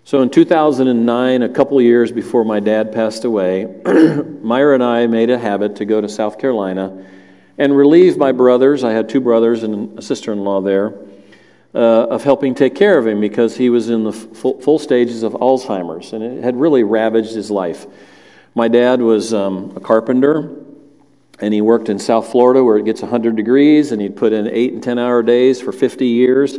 So 0.05 0.21
in 0.21 0.29
2009, 0.29 1.41
a 1.41 1.49
couple 1.49 1.81
years 1.81 2.11
before 2.11 2.43
my 2.43 2.59
dad 2.59 2.91
passed 2.91 3.23
away, 3.23 3.65
Myra 4.41 4.73
and 4.73 4.83
I 4.83 5.07
made 5.07 5.29
a 5.29 5.37
habit 5.37 5.77
to 5.77 5.85
go 5.85 6.01
to 6.01 6.09
South 6.09 6.37
Carolina 6.37 7.05
and 7.57 7.75
relieve 7.75 8.17
my 8.17 8.33
brothers. 8.33 8.83
I 8.83 8.91
had 8.91 9.07
two 9.07 9.21
brothers 9.21 9.63
and 9.63 9.97
a 9.97 10.01
sister 10.01 10.33
in 10.33 10.39
law 10.43 10.61
there. 10.61 10.93
Uh, 11.75 12.05
of 12.11 12.23
helping 12.23 12.53
take 12.53 12.75
care 12.75 12.99
of 12.99 13.07
him 13.07 13.19
because 13.19 13.57
he 13.57 13.71
was 13.71 13.89
in 13.89 14.03
the 14.03 14.13
full, 14.13 14.61
full, 14.61 14.77
stages 14.77 15.23
of 15.23 15.33
Alzheimer's 15.33 16.13
and 16.13 16.23
it 16.23 16.43
had 16.43 16.55
really 16.55 16.83
ravaged 16.83 17.33
his 17.33 17.49
life. 17.49 17.87
My 18.53 18.67
dad 18.67 19.01
was 19.01 19.33
um, 19.33 19.73
a 19.75 19.79
carpenter 19.79 20.51
and 21.43 21.53
he 21.53 21.59
worked 21.59 21.89
in 21.89 21.99
South 21.99 22.31
Florida 22.31 22.63
where 22.63 22.77
it 22.77 22.85
gets 22.85 23.01
100 23.01 23.35
degrees, 23.35 23.91
and 23.91 24.01
he'd 24.01 24.15
put 24.15 24.31
in 24.31 24.47
eight 24.47 24.71
and 24.71 24.81
10 24.81 24.97
hour 24.97 25.21
days 25.21 25.59
for 25.59 25.73
50 25.73 26.07
years. 26.07 26.57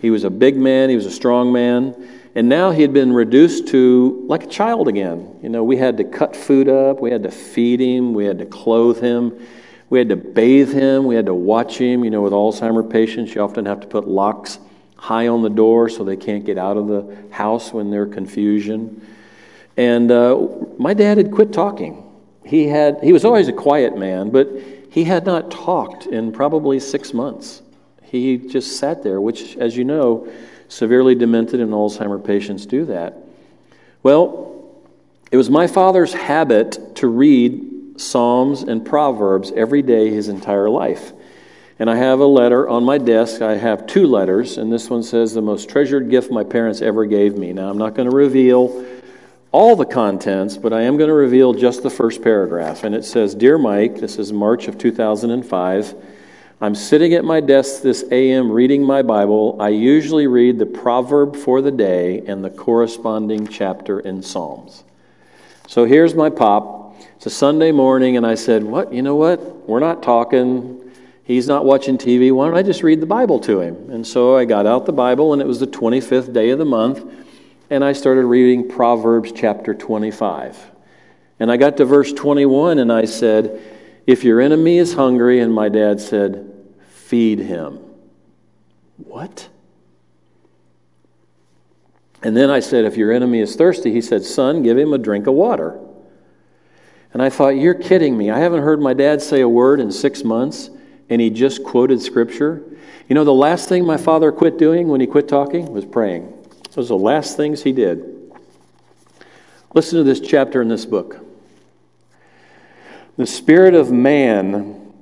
He 0.00 0.10
was 0.10 0.24
a 0.24 0.30
big 0.30 0.56
man, 0.56 0.90
he 0.90 0.96
was 0.96 1.06
a 1.06 1.10
strong 1.12 1.52
man, 1.52 1.94
and 2.34 2.48
now 2.48 2.72
he 2.72 2.82
had 2.82 2.92
been 2.92 3.12
reduced 3.12 3.68
to 3.68 4.24
like 4.26 4.42
a 4.42 4.46
child 4.48 4.88
again. 4.88 5.38
You 5.40 5.50
know, 5.50 5.62
we 5.62 5.76
had 5.76 5.96
to 5.98 6.04
cut 6.04 6.34
food 6.34 6.68
up, 6.68 7.00
we 7.00 7.12
had 7.12 7.22
to 7.22 7.30
feed 7.30 7.78
him, 7.78 8.12
we 8.12 8.24
had 8.24 8.38
to 8.38 8.44
clothe 8.44 9.00
him, 9.00 9.40
we 9.88 10.00
had 10.00 10.08
to 10.08 10.16
bathe 10.16 10.72
him, 10.72 11.04
we 11.04 11.14
had 11.14 11.26
to 11.26 11.34
watch 11.34 11.78
him. 11.78 12.02
You 12.02 12.10
know, 12.10 12.22
with 12.22 12.32
Alzheimer 12.32 12.90
patients, 12.90 13.36
you 13.36 13.40
often 13.40 13.66
have 13.66 13.78
to 13.82 13.86
put 13.86 14.08
locks 14.08 14.58
high 14.96 15.28
on 15.28 15.42
the 15.42 15.50
door 15.50 15.88
so 15.88 16.02
they 16.02 16.16
can't 16.16 16.44
get 16.44 16.58
out 16.58 16.76
of 16.76 16.88
the 16.88 17.16
house 17.30 17.72
when 17.72 17.92
they're 17.92 18.04
confusion. 18.04 19.00
And 19.76 20.10
uh, 20.10 20.48
my 20.76 20.92
dad 20.92 21.18
had 21.18 21.30
quit 21.30 21.52
talking 21.52 22.03
he 22.44 22.68
had 22.68 23.02
he 23.02 23.12
was 23.12 23.24
always 23.24 23.48
a 23.48 23.52
quiet 23.52 23.96
man, 23.96 24.30
but 24.30 24.48
he 24.90 25.04
had 25.04 25.26
not 25.26 25.50
talked 25.50 26.06
in 26.06 26.32
probably 26.32 26.78
six 26.78 27.12
months. 27.12 27.62
He 28.02 28.36
just 28.36 28.78
sat 28.78 29.02
there, 29.02 29.20
which, 29.20 29.56
as 29.56 29.76
you 29.76 29.84
know, 29.84 30.28
severely 30.68 31.14
demented 31.14 31.60
and 31.60 31.72
Alzheimer 31.72 32.24
patients 32.24 32.64
do 32.66 32.84
that. 32.86 33.16
Well, 34.02 34.54
it 35.32 35.36
was 35.36 35.50
my 35.50 35.66
father's 35.66 36.12
habit 36.12 36.96
to 36.96 37.08
read 37.08 38.00
Psalms 38.00 38.62
and 38.62 38.84
Proverbs 38.84 39.52
every 39.56 39.82
day 39.82 40.10
his 40.10 40.28
entire 40.28 40.70
life. 40.70 41.12
And 41.78 41.90
I 41.90 41.96
have 41.96 42.20
a 42.20 42.26
letter 42.26 42.68
on 42.68 42.84
my 42.84 42.98
desk. 42.98 43.42
I 43.42 43.56
have 43.56 43.88
two 43.88 44.06
letters, 44.06 44.58
and 44.58 44.72
this 44.72 44.88
one 44.88 45.02
says, 45.02 45.34
The 45.34 45.42
most 45.42 45.68
treasured 45.68 46.08
gift 46.08 46.30
my 46.30 46.44
parents 46.44 46.82
ever 46.82 47.04
gave 47.04 47.36
me. 47.36 47.52
Now, 47.52 47.68
I'm 47.68 47.78
not 47.78 47.94
going 47.94 48.08
to 48.08 48.14
reveal 48.14 48.84
all 49.54 49.76
the 49.76 49.86
contents, 49.86 50.56
but 50.56 50.72
I 50.72 50.82
am 50.82 50.96
going 50.96 51.06
to 51.06 51.14
reveal 51.14 51.52
just 51.52 51.84
the 51.84 51.88
first 51.88 52.22
paragraph. 52.22 52.82
And 52.82 52.92
it 52.92 53.04
says 53.04 53.36
Dear 53.36 53.56
Mike, 53.56 54.00
this 54.00 54.18
is 54.18 54.32
March 54.32 54.66
of 54.66 54.76
2005. 54.78 55.94
I'm 56.60 56.74
sitting 56.74 57.14
at 57.14 57.24
my 57.24 57.38
desk 57.40 57.80
this 57.80 58.04
AM 58.10 58.50
reading 58.50 58.82
my 58.82 59.02
Bible. 59.02 59.56
I 59.60 59.68
usually 59.68 60.26
read 60.26 60.58
the 60.58 60.66
proverb 60.66 61.36
for 61.36 61.62
the 61.62 61.70
day 61.70 62.24
and 62.26 62.44
the 62.44 62.50
corresponding 62.50 63.46
chapter 63.46 64.00
in 64.00 64.24
Psalms. 64.24 64.82
So 65.68 65.84
here's 65.84 66.16
my 66.16 66.30
pop. 66.30 66.96
It's 67.14 67.26
a 67.26 67.30
Sunday 67.30 67.70
morning, 67.70 68.16
and 68.16 68.26
I 68.26 68.34
said, 68.34 68.64
What? 68.64 68.92
You 68.92 69.02
know 69.02 69.14
what? 69.14 69.68
We're 69.68 69.78
not 69.78 70.02
talking. 70.02 70.80
He's 71.22 71.46
not 71.46 71.64
watching 71.64 71.96
TV. 71.96 72.32
Why 72.32 72.48
don't 72.48 72.56
I 72.56 72.64
just 72.64 72.82
read 72.82 73.00
the 73.00 73.06
Bible 73.06 73.38
to 73.40 73.60
him? 73.60 73.88
And 73.90 74.04
so 74.04 74.36
I 74.36 74.46
got 74.46 74.66
out 74.66 74.84
the 74.84 74.92
Bible, 74.92 75.32
and 75.32 75.40
it 75.40 75.46
was 75.46 75.60
the 75.60 75.68
25th 75.68 76.32
day 76.32 76.50
of 76.50 76.58
the 76.58 76.64
month 76.64 77.04
and 77.74 77.84
I 77.84 77.92
started 77.92 78.24
reading 78.26 78.68
Proverbs 78.68 79.32
chapter 79.32 79.74
25. 79.74 80.70
And 81.40 81.50
I 81.50 81.56
got 81.56 81.76
to 81.78 81.84
verse 81.84 82.12
21 82.12 82.78
and 82.78 82.92
I 82.92 83.04
said, 83.04 83.60
If 84.06 84.22
your 84.22 84.40
enemy 84.40 84.78
is 84.78 84.94
hungry, 84.94 85.40
and 85.40 85.52
my 85.52 85.68
dad 85.68 86.00
said, 86.00 86.52
Feed 86.88 87.40
him. 87.40 87.80
What? 88.98 89.48
And 92.22 92.36
then 92.36 92.48
I 92.48 92.60
said, 92.60 92.84
If 92.84 92.96
your 92.96 93.10
enemy 93.10 93.40
is 93.40 93.56
thirsty, 93.56 93.90
he 93.90 94.00
said, 94.00 94.22
Son, 94.22 94.62
give 94.62 94.78
him 94.78 94.92
a 94.92 94.98
drink 94.98 95.26
of 95.26 95.34
water. 95.34 95.76
And 97.12 97.20
I 97.20 97.28
thought, 97.28 97.56
You're 97.56 97.74
kidding 97.74 98.16
me. 98.16 98.30
I 98.30 98.38
haven't 98.38 98.62
heard 98.62 98.80
my 98.80 98.94
dad 98.94 99.20
say 99.20 99.40
a 99.40 99.48
word 99.48 99.80
in 99.80 99.90
six 99.90 100.22
months, 100.22 100.70
and 101.10 101.20
he 101.20 101.28
just 101.28 101.64
quoted 101.64 102.00
scripture. 102.00 102.62
You 103.08 103.16
know, 103.16 103.24
the 103.24 103.34
last 103.34 103.68
thing 103.68 103.84
my 103.84 103.96
father 103.96 104.30
quit 104.30 104.58
doing 104.58 104.86
when 104.86 105.00
he 105.00 105.08
quit 105.08 105.26
talking 105.26 105.72
was 105.72 105.84
praying. 105.84 106.43
Those 106.74 106.86
are 106.90 106.98
the 106.98 107.04
last 107.04 107.36
things 107.36 107.62
he 107.62 107.72
did. 107.72 108.32
Listen 109.74 109.98
to 109.98 110.04
this 110.04 110.20
chapter 110.20 110.60
in 110.60 110.68
this 110.68 110.84
book. 110.84 111.18
The 113.16 113.26
spirit 113.26 113.74
of 113.74 113.92
man 113.92 114.92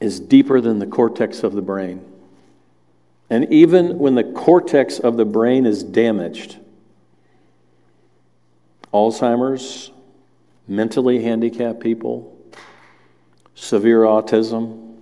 is 0.00 0.20
deeper 0.20 0.60
than 0.60 0.78
the 0.78 0.86
cortex 0.86 1.42
of 1.42 1.54
the 1.54 1.62
brain. 1.62 2.04
And 3.30 3.52
even 3.52 3.98
when 3.98 4.14
the 4.14 4.24
cortex 4.24 5.00
of 5.00 5.16
the 5.16 5.24
brain 5.24 5.66
is 5.66 5.82
damaged, 5.82 6.58
Alzheimer's, 8.92 9.90
mentally 10.68 11.22
handicapped 11.22 11.80
people, 11.80 12.36
severe 13.56 14.02
autism, 14.02 14.98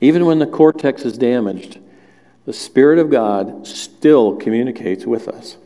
even 0.00 0.24
when 0.24 0.38
the 0.38 0.46
cortex 0.46 1.02
is 1.02 1.18
damaged, 1.18 1.78
the 2.48 2.54
Spirit 2.54 2.98
of 2.98 3.10
God 3.10 3.66
still 3.66 4.34
communicates 4.36 5.04
with 5.04 5.28
us. 5.28 5.58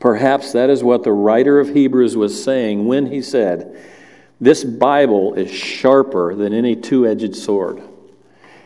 Perhaps 0.00 0.50
that 0.50 0.68
is 0.68 0.82
what 0.82 1.04
the 1.04 1.12
writer 1.12 1.60
of 1.60 1.68
Hebrews 1.68 2.16
was 2.16 2.42
saying 2.42 2.86
when 2.86 3.06
he 3.06 3.22
said, 3.22 3.80
This 4.40 4.64
Bible 4.64 5.34
is 5.34 5.48
sharper 5.48 6.34
than 6.34 6.52
any 6.52 6.74
two 6.74 7.06
edged 7.06 7.36
sword, 7.36 7.80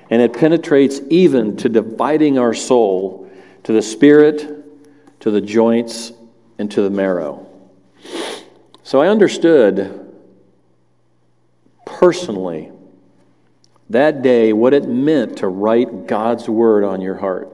and 0.09 0.23
it 0.23 0.33
penetrates 0.33 1.03
even 1.11 1.59
to 1.59 1.69
dividing 1.69 2.39
our 2.39 2.55
soul 2.55 3.31
to 3.65 3.75
the 3.75 3.83
spirit, 3.83 4.65
to 5.21 5.31
the 5.31 5.43
joints, 5.43 6.11
and 6.59 6.71
to 6.71 6.81
the 6.81 6.89
marrow. 6.89 7.47
So 8.83 9.03
I 9.03 9.09
understood 9.09 10.11
personally 11.85 12.73
that 13.91 14.23
day 14.23 14.53
what 14.53 14.75
it 14.75 14.89
meant 14.89 15.39
to 15.39 15.49
write 15.49 16.07
God's 16.07 16.49
word 16.49 16.85
on 16.85 17.01
your 17.01 17.17
heart. 17.17 17.51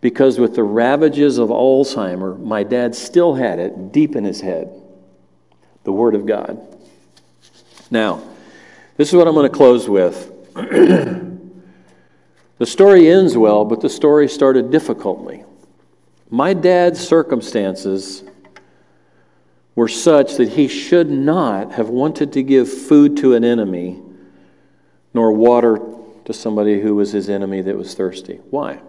Because 0.00 0.38
with 0.38 0.54
the 0.54 0.62
ravages 0.62 1.38
of 1.38 1.48
Alzheimer, 1.48 2.38
my 2.38 2.62
dad 2.62 2.94
still 2.94 3.34
had 3.34 3.58
it 3.58 3.92
deep 3.92 4.16
in 4.16 4.24
his 4.24 4.40
head 4.40 4.70
the 5.84 5.92
Word 5.92 6.14
of 6.14 6.26
God. 6.26 6.60
Now, 7.90 8.22
this 8.96 9.08
is 9.08 9.14
what 9.14 9.28
I'm 9.28 9.34
going 9.34 9.50
to 9.50 9.54
close 9.54 9.88
with. 9.88 10.30
the 10.54 11.36
story 12.64 13.10
ends 13.10 13.36
well, 13.36 13.64
but 13.64 13.80
the 13.80 13.90
story 13.90 14.28
started 14.28 14.70
difficultly. 14.70 15.44
My 16.30 16.54
dad's 16.54 17.00
circumstances 17.00 18.24
were 19.74 19.88
such 19.88 20.36
that 20.36 20.50
he 20.50 20.68
should 20.68 21.10
not 21.10 21.72
have 21.72 21.90
wanted 21.90 22.32
to 22.32 22.42
give 22.42 22.72
food 22.72 23.16
to 23.18 23.34
an 23.34 23.44
enemy 23.44 24.00
nor 25.14 25.32
water 25.32 25.80
to 26.24 26.32
somebody 26.32 26.80
who 26.80 26.96
was 26.96 27.12
his 27.12 27.30
enemy 27.30 27.62
that 27.62 27.76
was 27.76 27.94
thirsty. 27.94 28.40
Why? 28.50 28.80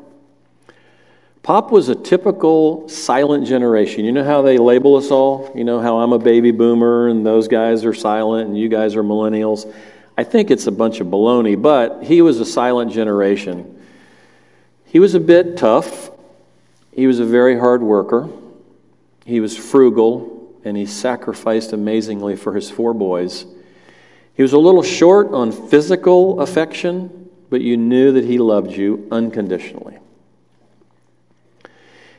Pop 1.44 1.72
was 1.72 1.90
a 1.90 1.96
typical 1.96 2.90
silent 2.90 3.46
generation. 3.46 4.04
You 4.04 4.12
know 4.12 4.24
how 4.24 4.42
they 4.42 4.58
label 4.58 4.96
us 4.96 5.12
all? 5.12 5.52
You 5.54 5.64
know 5.64 5.80
how 5.80 6.00
I'm 6.00 6.12
a 6.12 6.18
baby 6.18 6.50
boomer 6.50 7.08
and 7.08 7.24
those 7.24 7.48
guys 7.48 7.86
are 7.86 7.94
silent 7.94 8.48
and 8.48 8.58
you 8.58 8.68
guys 8.68 8.96
are 8.96 9.04
millennials? 9.04 9.72
I 10.18 10.24
think 10.24 10.50
it's 10.50 10.66
a 10.66 10.72
bunch 10.72 11.02
of 11.02 11.08
baloney, 11.08 11.62
but 11.62 12.04
he 12.04 12.24
was 12.24 12.40
a 12.40 12.46
silent 12.46 12.92
generation. 12.92 13.80
He 14.86 14.98
was 14.98 15.14
a 15.14 15.20
bit 15.20 15.56
tough. 15.56 16.10
He 16.92 17.06
was 17.06 17.20
a 17.20 17.26
very 17.26 17.60
hard 17.60 17.84
worker. 17.84 18.28
He 19.26 19.40
was 19.40 19.56
frugal 19.56 20.60
and 20.64 20.76
he 20.76 20.88
sacrificed 20.88 21.74
amazingly 21.74 22.36
for 22.36 22.56
his 22.56 22.72
four 22.72 22.96
boys. 22.96 23.46
He 24.36 24.42
was 24.42 24.54
a 24.54 24.60
little 24.60 24.84
short 24.84 25.32
on 25.32 25.52
physical 25.52 26.42
affection, 26.42 27.30
but 27.50 27.62
you 27.62 27.78
knew 27.78 28.12
that 28.12 28.26
he 28.26 28.38
loved 28.38 28.72
you 28.72 29.08
unconditionally. 29.12 29.98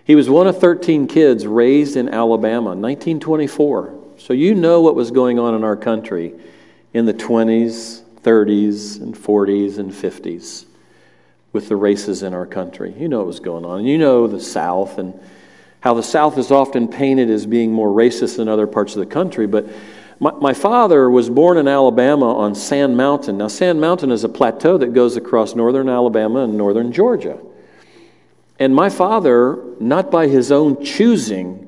He 0.05 0.15
was 0.15 0.31
one 0.31 0.47
of 0.47 0.59
13 0.59 1.09
kids 1.09 1.47
raised 1.47 1.97
in 1.97 2.09
Alabama, 2.09 2.71
1924. 2.71 3.95
So 4.19 4.33
you 4.33 4.55
know 4.55 4.81
what 4.81 4.95
was 4.95 5.11
going 5.11 5.39
on 5.39 5.55
in 5.55 5.65
our 5.65 5.77
country 5.77 6.33
in 6.95 7.05
the 7.07 7.15
20s, 7.15 8.03
30s, 8.23 9.01
and 9.01 9.15
40s, 9.15 9.79
and 9.79 9.93
50s 9.93 10.65
with 11.53 11.69
the 11.69 11.77
races 11.77 12.23
in 12.23 12.35
our 12.35 12.47
country. 12.47 12.95
You 12.99 13.09
know 13.09 13.19
what 13.19 13.27
was 13.27 13.41
going 13.41 13.65
on. 13.65 13.85
You 13.85 13.99
know 13.99 14.27
the 14.27 14.41
South 14.41 14.99
and 14.99 15.19
how 15.81 15.95
the 15.95 16.03
South 16.03 16.39
is 16.39 16.51
often 16.51 16.89
painted 16.89 17.31
as 17.31 17.47
being 17.47 17.73
more 17.73 17.89
racist 17.89 18.37
than 18.37 18.49
other 18.49 18.67
parts 18.67 18.95
of 18.95 19.01
the 19.01 19.07
country. 19.07 19.47
But 19.47 19.67
my, 20.19 20.33
my 20.33 20.55
father 20.55 21.11
was 21.11 21.29
born 21.29 21.59
in 21.59 21.69
Alabama 21.69 22.37
on 22.37 22.55
Sand 22.55 22.97
Mountain. 22.97 23.39
Now, 23.39 23.49
Sand 23.49 23.81
Mountain 23.81 24.11
is 24.11 24.25
a 24.25 24.29
plateau 24.29 24.79
that 24.79 24.93
goes 24.93 25.17
across 25.17 25.55
northern 25.55 25.89
Alabama 25.89 26.45
and 26.45 26.57
northern 26.57 26.93
Georgia. 26.93 27.39
And 28.59 28.75
my 28.75 28.89
father, 28.89 29.63
not 29.79 30.11
by 30.11 30.29
his 30.29 30.51
own 30.51 30.83
choosing, 30.83 31.63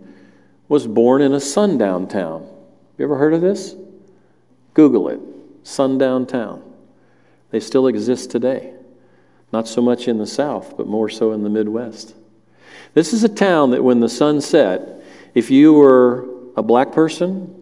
was 0.68 0.86
born 0.86 1.20
in 1.20 1.34
a 1.34 1.40
sundown 1.40 2.08
town. 2.08 2.48
You 2.96 3.04
ever 3.04 3.16
heard 3.16 3.34
of 3.34 3.40
this? 3.40 3.74
Google 4.74 5.08
it. 5.08 5.20
Sundown 5.62 6.26
town. 6.26 6.62
They 7.50 7.60
still 7.60 7.86
exist 7.86 8.30
today. 8.30 8.72
Not 9.52 9.68
so 9.68 9.82
much 9.82 10.08
in 10.08 10.18
the 10.18 10.26
South, 10.26 10.76
but 10.76 10.86
more 10.86 11.08
so 11.08 11.32
in 11.32 11.42
the 11.42 11.50
Midwest. 11.50 12.14
This 12.94 13.12
is 13.12 13.24
a 13.24 13.28
town 13.28 13.70
that 13.70 13.82
when 13.82 14.00
the 14.00 14.08
sun 14.08 14.40
set, 14.40 15.02
if 15.34 15.50
you 15.50 15.74
were 15.74 16.28
a 16.56 16.62
black 16.62 16.92
person, 16.92 17.57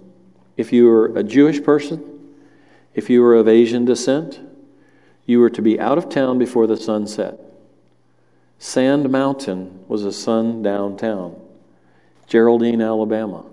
if 0.57 0.73
you 0.73 0.87
were 0.87 1.07
a 1.17 1.23
Jewish 1.23 1.63
person, 1.63 2.03
if 2.95 3.11
you 3.11 3.23
were 3.23 3.35
of 3.35 3.49
Asian 3.49 3.85
descent, 3.85 4.41
you 5.27 5.41
were 5.41 5.51
to 5.51 5.63
be 5.63 5.79
out 5.79 5.99
of 5.99 6.09
town 6.09 6.39
before 6.39 6.67
the 6.67 6.77
sun 6.77 7.07
set. 7.07 7.39
Sand 8.59 9.11
Mountain 9.11 9.85
was 9.87 10.05
a 10.05 10.13
sundown 10.13 10.97
town. 10.97 11.37
Geraldine, 12.27 12.81
Alabama. 12.81 13.45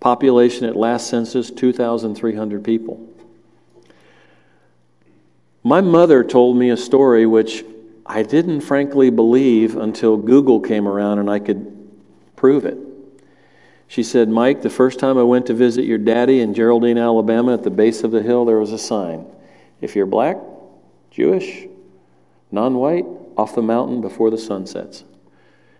Population 0.00 0.66
at 0.66 0.76
last 0.76 1.08
census 1.08 1.50
2,300 1.50 2.64
people. 2.64 3.08
My 5.62 5.80
mother 5.80 6.24
told 6.24 6.56
me 6.56 6.70
a 6.70 6.76
story 6.76 7.24
which 7.26 7.64
I 8.04 8.22
didn't 8.22 8.60
frankly 8.60 9.08
believe 9.08 9.76
until 9.76 10.16
Google 10.16 10.60
came 10.60 10.86
around 10.86 11.20
and 11.20 11.30
I 11.30 11.38
could 11.38 11.70
prove 12.36 12.66
it. 12.66 12.76
She 13.86 14.02
said, 14.02 14.28
Mike, 14.28 14.62
the 14.62 14.70
first 14.70 14.98
time 14.98 15.18
I 15.18 15.22
went 15.22 15.46
to 15.46 15.54
visit 15.54 15.84
your 15.84 15.98
daddy 15.98 16.40
in 16.40 16.54
Geraldine, 16.54 16.98
Alabama, 16.98 17.54
at 17.54 17.62
the 17.62 17.70
base 17.70 18.02
of 18.02 18.10
the 18.10 18.22
hill, 18.22 18.44
there 18.44 18.58
was 18.58 18.72
a 18.72 18.78
sign. 18.78 19.26
If 19.80 19.94
you're 19.94 20.06
black, 20.06 20.38
Jewish, 21.10 21.66
non 22.50 22.74
white, 22.76 23.04
off 23.36 23.54
the 23.54 23.62
mountain 23.62 24.00
before 24.00 24.30
the 24.30 24.38
sun 24.38 24.66
sets. 24.66 25.04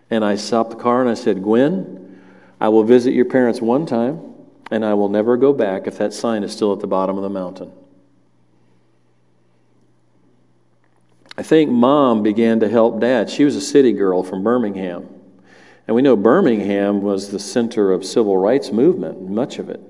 And 0.09 0.23
I 0.23 0.35
stopped 0.35 0.71
the 0.71 0.75
car 0.75 1.01
and 1.01 1.09
I 1.09 1.13
said, 1.13 1.41
Gwen, 1.41 2.21
I 2.59 2.69
will 2.69 2.83
visit 2.83 3.13
your 3.13 3.25
parents 3.25 3.61
one 3.61 3.85
time 3.85 4.35
and 4.71 4.85
I 4.85 4.93
will 4.93 5.09
never 5.09 5.37
go 5.37 5.53
back 5.53 5.87
if 5.87 5.97
that 5.97 6.13
sign 6.13 6.43
is 6.43 6.51
still 6.51 6.73
at 6.73 6.79
the 6.79 6.87
bottom 6.87 7.17
of 7.17 7.23
the 7.23 7.29
mountain. 7.29 7.71
I 11.37 11.43
think 11.43 11.69
mom 11.69 12.23
began 12.23 12.61
to 12.61 12.69
help 12.69 12.99
dad. 12.99 13.29
She 13.29 13.43
was 13.43 13.55
a 13.55 13.61
city 13.61 13.91
girl 13.91 14.23
from 14.23 14.43
Birmingham. 14.43 15.09
And 15.87 15.95
we 15.95 16.01
know 16.01 16.15
Birmingham 16.15 17.01
was 17.01 17.29
the 17.29 17.39
center 17.39 17.91
of 17.91 18.05
civil 18.05 18.37
rights 18.37 18.71
movement, 18.71 19.29
much 19.29 19.59
of 19.59 19.69
it. 19.69 19.81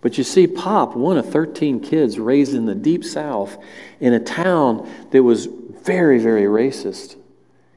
But 0.00 0.18
you 0.18 0.24
see, 0.24 0.46
Pop, 0.46 0.96
one 0.96 1.16
of 1.16 1.28
13 1.28 1.80
kids 1.80 2.18
raised 2.18 2.54
in 2.54 2.66
the 2.66 2.74
deep 2.74 3.04
south 3.04 3.56
in 4.00 4.12
a 4.12 4.20
town 4.20 4.88
that 5.10 5.22
was 5.22 5.46
very, 5.46 6.18
very 6.18 6.44
racist. 6.44 7.16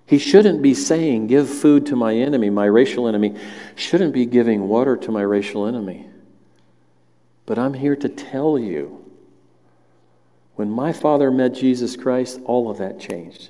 He 0.05 0.17
shouldn't 0.17 0.61
be 0.61 0.73
saying, 0.73 1.27
Give 1.27 1.49
food 1.49 1.85
to 1.87 1.95
my 1.95 2.15
enemy, 2.15 2.49
my 2.49 2.65
racial 2.65 3.07
enemy. 3.07 3.35
Shouldn't 3.75 4.13
be 4.13 4.25
giving 4.25 4.67
water 4.67 4.97
to 4.97 5.11
my 5.11 5.21
racial 5.21 5.65
enemy. 5.65 6.07
But 7.45 7.57
I'm 7.57 7.73
here 7.73 7.95
to 7.95 8.09
tell 8.09 8.59
you 8.59 9.03
when 10.55 10.69
my 10.69 10.93
father 10.93 11.31
met 11.31 11.53
Jesus 11.53 11.95
Christ, 11.95 12.39
all 12.45 12.69
of 12.69 12.77
that 12.77 12.99
changed 12.99 13.49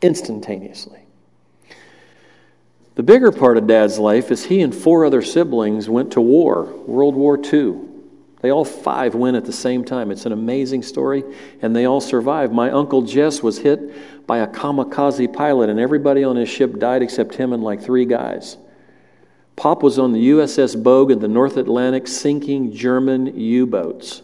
instantaneously. 0.00 1.00
The 3.00 3.04
bigger 3.04 3.32
part 3.32 3.56
of 3.56 3.66
dad's 3.66 3.98
life 3.98 4.30
is 4.30 4.44
he 4.44 4.60
and 4.60 4.74
four 4.74 5.06
other 5.06 5.22
siblings 5.22 5.88
went 5.88 6.12
to 6.12 6.20
war, 6.20 6.64
World 6.64 7.14
War 7.14 7.40
II. 7.42 7.76
They 8.42 8.50
all 8.50 8.66
five 8.66 9.14
went 9.14 9.38
at 9.38 9.46
the 9.46 9.54
same 9.54 9.86
time. 9.86 10.10
It's 10.10 10.26
an 10.26 10.32
amazing 10.32 10.82
story, 10.82 11.24
and 11.62 11.74
they 11.74 11.86
all 11.86 12.02
survived. 12.02 12.52
My 12.52 12.70
uncle 12.70 13.00
Jess 13.00 13.42
was 13.42 13.56
hit 13.56 14.26
by 14.26 14.40
a 14.40 14.46
kamikaze 14.46 15.32
pilot, 15.32 15.70
and 15.70 15.80
everybody 15.80 16.24
on 16.24 16.36
his 16.36 16.50
ship 16.50 16.78
died 16.78 17.00
except 17.00 17.36
him 17.36 17.54
and 17.54 17.64
like 17.64 17.80
three 17.80 18.04
guys. 18.04 18.58
Pop 19.56 19.82
was 19.82 19.98
on 19.98 20.12
the 20.12 20.28
USS 20.32 20.82
Bogue 20.82 21.10
in 21.10 21.20
the 21.20 21.26
North 21.26 21.56
Atlantic 21.56 22.06
sinking 22.06 22.70
German 22.70 23.34
U 23.34 23.66
boats. 23.66 24.20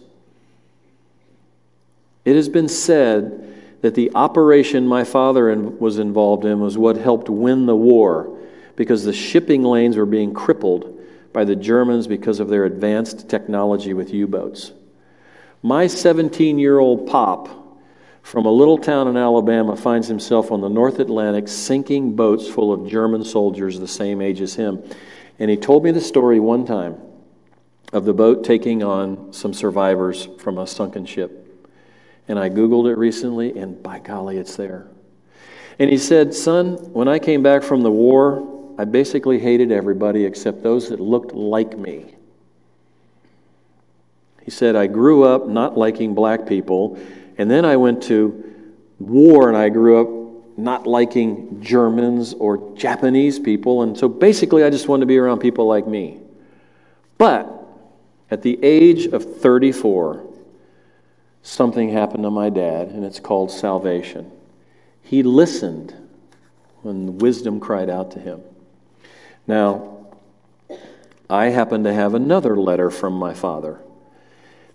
It 2.27 2.37
has 2.37 2.51
been 2.51 2.69
said 2.69 3.81
that 3.81 3.95
the 3.95 4.11
operation 4.15 4.87
my 4.87 5.03
father 5.03 5.57
was 5.57 5.99
involved 5.99 6.45
in 6.45 6.61
was 6.61 6.77
what 6.77 6.99
helped 6.99 7.31
win 7.31 7.65
the 7.65 7.75
war 7.75 8.36
because 8.77 9.05
the 9.05 9.13
shipping 9.13 9.63
lanes 9.63 9.97
were 9.97 10.07
being 10.07 10.33
crippled 10.33 11.01
by 11.33 11.45
the 11.45 11.57
Germans 11.57 12.07
because 12.07 12.41
of 12.41 12.49
their 12.49 12.65
advanced 12.65 13.29
technology 13.29 13.93
with 13.93 14.13
U 14.13 14.27
boats. 14.27 14.73
My 15.63 15.87
17 15.87 16.59
year 16.59 16.79
old 16.79 17.07
pop 17.07 17.49
from 18.23 18.45
a 18.45 18.51
little 18.51 18.79
town 18.79 19.09
in 19.09 19.17
Alabama 19.17 19.77
finds 19.77 20.09
himself 20.09 20.51
on 20.51 20.61
the 20.61 20.69
North 20.69 20.99
Atlantic 20.99 21.49
sinking 21.49 22.17
boats 22.17 22.49
full 22.49 22.73
of 22.73 22.89
German 22.89 23.25
soldiers 23.25 23.79
the 23.79 23.87
same 23.87 24.21
age 24.21 24.41
as 24.41 24.55
him. 24.55 24.83
And 25.39 25.51
he 25.51 25.57
told 25.57 25.85
me 25.85 25.91
the 25.91 26.01
story 26.01 26.41
one 26.41 26.65
time 26.65 26.97
of 27.93 28.05
the 28.05 28.15
boat 28.15 28.45
taking 28.45 28.83
on 28.83 29.33
some 29.33 29.55
survivors 29.55 30.29
from 30.39 30.59
a 30.59 30.67
sunken 30.67 31.07
ship. 31.07 31.43
And 32.29 32.39
I 32.39 32.51
Googled 32.51 32.91
it 32.91 32.97
recently, 32.97 33.57
and 33.57 33.81
by 33.83 34.01
golly, 34.01 34.39
it's 34.39 34.57
there. 34.57 34.89
And 35.79 35.91
he 35.91 35.99
said, 35.99 36.35
Son, 36.35 36.77
when 36.93 37.07
I 37.07 37.19
came 37.19 37.43
back 37.43 37.63
from 37.63 37.83
the 37.83 37.91
war, 37.91 38.56
I 38.79 38.85
basically 38.85 39.39
hated 39.39 39.73
everybody 39.73 40.25
except 40.25 40.63
those 40.63 40.91
that 40.91 41.01
looked 41.01 41.33
like 41.33 41.79
me. 41.79 42.15
He 44.43 44.51
said, 44.51 44.77
I 44.77 44.87
grew 44.87 45.25
up 45.25 45.49
not 45.49 45.77
liking 45.77 46.15
black 46.15 46.47
people, 46.47 46.99
and 47.39 47.51
then 47.51 47.65
I 47.65 47.77
went 47.77 48.03
to 48.05 48.45
war 48.99 49.49
and 49.49 49.57
I 49.57 49.69
grew 49.69 50.01
up 50.01 50.59
not 50.59 50.87
liking 50.87 51.61
Germans 51.61 52.35
or 52.35 52.75
Japanese 52.77 53.39
people, 53.39 53.83
and 53.83 53.97
so 53.97 54.09
basically 54.09 54.65
I 54.65 54.71
just 54.71 54.89
wanted 54.89 55.01
to 55.01 55.07
be 55.07 55.19
around 55.19 55.41
people 55.41 55.67
like 55.67 55.87
me. 55.87 56.21
But 57.19 57.53
at 58.31 58.43
the 58.43 58.59
age 58.63 59.07
of 59.07 59.39
34, 59.41 60.25
something 61.43 61.91
happened 61.91 62.25
to 62.25 62.31
my 62.31 62.51
dad, 62.51 62.89
and 62.89 63.05
it's 63.05 63.21
called 63.21 63.51
salvation. 63.51 64.31
He 65.03 65.23
listened 65.23 65.95
when 66.83 67.19
wisdom 67.19 67.61
cried 67.61 67.91
out 67.91 68.13
to 68.13 68.19
him. 68.19 68.43
Now, 69.47 70.07
I 71.31 71.47
happen 71.47 71.85
to 71.85 71.93
have 71.93 72.15
another 72.15 72.57
letter 72.57 72.91
from 72.91 73.15
my 73.15 73.35
father. 73.35 73.81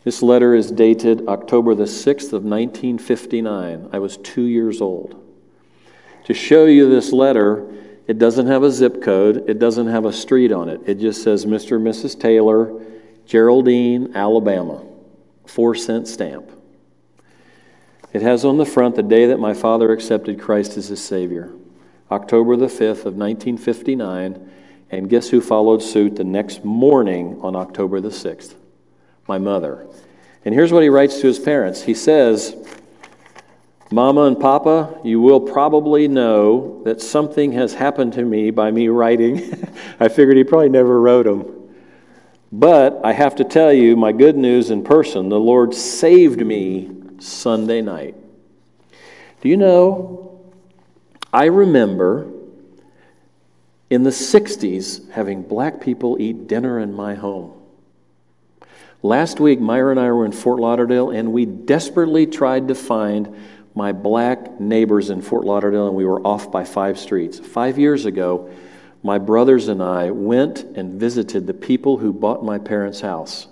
This 0.03 0.21
letter 0.21 0.55
is 0.55 0.71
dated 0.71 1.27
October 1.27 1.75
the 1.75 1.83
6th 1.83 2.33
of 2.33 2.43
1959. 2.43 3.89
I 3.91 3.99
was 3.99 4.17
two 4.17 4.43
years 4.43 4.81
old. 4.81 5.15
To 6.25 6.33
show 6.33 6.65
you 6.65 6.89
this 6.89 7.11
letter, 7.11 7.71
it 8.07 8.17
doesn't 8.17 8.47
have 8.47 8.63
a 8.63 8.71
zip 8.71 9.01
code, 9.01 9.49
it 9.49 9.59
doesn't 9.59 9.87
have 9.87 10.05
a 10.05 10.13
street 10.13 10.51
on 10.51 10.69
it. 10.69 10.81
It 10.85 10.99
just 10.99 11.23
says 11.23 11.45
Mr. 11.45 11.75
and 11.75 11.85
Mrs. 11.85 12.19
Taylor, 12.19 12.81
Geraldine, 13.25 14.15
Alabama, 14.15 14.83
four 15.45 15.75
cent 15.75 16.07
stamp. 16.07 16.49
It 18.11 18.21
has 18.21 18.43
on 18.43 18.57
the 18.57 18.65
front 18.65 18.95
the 18.95 19.03
day 19.03 19.27
that 19.27 19.39
my 19.39 19.53
father 19.53 19.91
accepted 19.93 20.39
Christ 20.39 20.77
as 20.77 20.87
his 20.87 21.03
Savior, 21.03 21.53
October 22.09 22.55
the 22.55 22.65
5th 22.65 23.05
of 23.05 23.15
1959 23.15 24.49
and 24.91 25.09
guess 25.09 25.29
who 25.29 25.39
followed 25.41 25.81
suit 25.81 26.17
the 26.17 26.23
next 26.23 26.65
morning 26.65 27.39
on 27.41 27.55
October 27.55 28.01
the 28.01 28.09
6th? 28.09 28.55
My 29.27 29.37
mother. 29.37 29.87
And 30.43 30.53
here's 30.53 30.71
what 30.71 30.83
he 30.83 30.89
writes 30.89 31.21
to 31.21 31.27
his 31.27 31.39
parents. 31.39 31.83
He 31.83 31.93
says, 31.93 32.55
Mama 33.89 34.23
and 34.23 34.39
Papa, 34.39 34.99
you 35.03 35.21
will 35.21 35.39
probably 35.39 36.07
know 36.07 36.81
that 36.83 37.01
something 37.01 37.53
has 37.53 37.73
happened 37.73 38.13
to 38.13 38.23
me 38.23 38.51
by 38.51 38.71
me 38.71 38.89
writing. 38.89 39.67
I 39.99 40.09
figured 40.09 40.37
he 40.37 40.43
probably 40.43 40.69
never 40.69 40.99
wrote 40.99 41.25
them. 41.25 41.69
But 42.51 42.99
I 43.03 43.13
have 43.13 43.35
to 43.35 43.45
tell 43.45 43.71
you 43.71 43.95
my 43.95 44.11
good 44.11 44.35
news 44.35 44.71
in 44.71 44.83
person 44.83 45.29
the 45.29 45.39
Lord 45.39 45.73
saved 45.73 46.45
me 46.45 46.89
Sunday 47.19 47.81
night. 47.81 48.15
Do 49.41 49.47
you 49.47 49.57
know? 49.57 50.51
I 51.33 51.45
remember 51.45 52.29
in 53.91 54.03
the 54.03 54.09
60s 54.09 55.11
having 55.11 55.43
black 55.43 55.81
people 55.81 56.15
eat 56.17 56.47
dinner 56.47 56.79
in 56.79 56.93
my 56.93 57.13
home. 57.13 57.51
Last 59.03 59.41
week, 59.41 59.59
Myra 59.59 59.91
and 59.91 59.99
I 59.99 60.09
were 60.11 60.25
in 60.25 60.31
Fort 60.31 60.61
Lauderdale, 60.61 61.09
and 61.09 61.33
we 61.33 61.45
desperately 61.45 62.25
tried 62.25 62.69
to 62.69 62.75
find 62.75 63.35
my 63.75 63.91
black 63.91 64.61
neighbors 64.61 65.09
in 65.09 65.21
Fort 65.21 65.43
Lauderdale, 65.43 65.87
and 65.87 65.95
we 65.95 66.05
were 66.05 66.21
off 66.21 66.49
by 66.49 66.63
five 66.63 66.97
streets. 66.97 67.37
Five 67.37 67.77
years 67.77 68.05
ago, 68.05 68.49
my 69.03 69.17
brothers 69.17 69.67
and 69.67 69.83
I 69.83 70.11
went 70.11 70.59
and 70.59 70.97
visited 70.97 71.45
the 71.45 71.53
people 71.53 71.97
who 71.97 72.13
bought 72.13 72.45
my 72.45 72.59
parents' 72.59 73.01
house. 73.01 73.47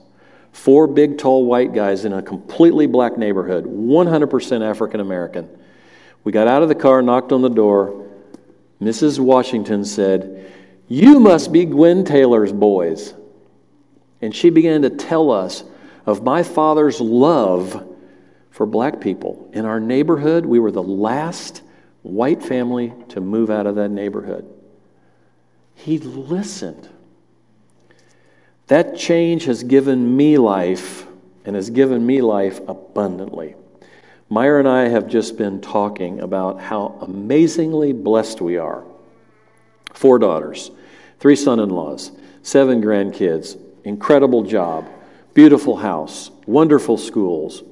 Four 0.54 0.88
big, 0.88 1.18
tall 1.18 1.46
white 1.46 1.74
guys 1.74 2.06
in 2.06 2.14
a 2.14 2.22
completely 2.22 2.88
black 2.88 3.18
neighborhood, 3.18 3.66
100% 3.66 4.62
African 4.62 5.02
American. 5.02 5.50
We 6.24 6.32
got 6.32 6.48
out 6.48 6.64
of 6.64 6.70
the 6.70 6.76
car, 6.76 7.02
knocked 7.02 7.34
on 7.34 7.42
the 7.42 7.50
door. 7.50 8.09
Mrs. 8.82 9.20
Washington 9.20 9.84
said, 9.84 10.52
You 10.88 11.20
must 11.20 11.52
be 11.52 11.66
Gwen 11.66 12.06
Taylor's 12.06 12.54
boys. 12.54 13.14
And 14.22 14.36
she 14.36 14.50
began 14.50 14.82
to 14.82 14.90
tell 14.90 15.32
us 15.32 15.64
of 16.06 16.24
my 16.24 16.44
father's 16.44 17.00
love 17.00 17.88
for 18.52 18.66
black 18.66 19.00
people. 19.00 19.50
In 19.54 19.66
our 19.66 19.80
neighborhood, 19.80 20.46
we 20.46 20.60
were 20.60 20.72
the 20.72 20.84
last 20.84 21.62
white 22.02 22.42
family 22.42 22.94
to 23.10 23.22
move 23.22 23.50
out 23.50 23.68
of 23.68 23.76
that 23.76 23.90
neighborhood. 23.90 24.46
He 25.76 25.98
listened. 26.00 26.90
That 28.68 28.98
change 28.98 29.46
has 29.46 29.64
given 29.64 30.16
me 30.16 30.38
life 30.38 31.08
and 31.46 31.56
has 31.56 31.70
given 31.70 32.06
me 32.06 32.22
life 32.22 32.60
abundantly. 32.68 33.56
Myra 34.30 34.60
and 34.60 34.68
I 34.68 34.90
have 34.90 35.08
just 35.08 35.38
been 35.38 35.60
talking 35.60 36.20
about 36.20 36.62
how 36.62 37.00
amazingly 37.02 37.94
blessed 37.94 38.42
we 38.42 38.58
are. 38.58 38.84
Four 39.94 40.20
daughters, 40.20 40.70
three 41.20 41.36
son 41.36 41.60
in 41.60 41.70
laws, 41.70 42.12
seven 42.44 42.80
grandkids, 42.80 43.60
incredible 43.84 44.44
job, 44.44 44.88
beautiful 45.34 45.78
house, 45.78 46.30
wonderful 46.46 46.96
schools, 46.98 47.64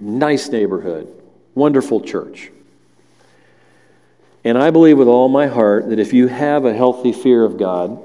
nice 0.00 0.48
neighborhood, 0.48 1.12
wonderful 1.54 2.00
church. 2.00 2.50
And 4.44 4.56
I 4.56 4.70
believe 4.70 4.96
with 4.96 5.08
all 5.08 5.28
my 5.28 5.46
heart 5.46 5.90
that 5.90 5.98
if 5.98 6.14
you 6.14 6.26
have 6.26 6.64
a 6.64 6.74
healthy 6.74 7.12
fear 7.12 7.44
of 7.44 7.58
God, 7.58 8.02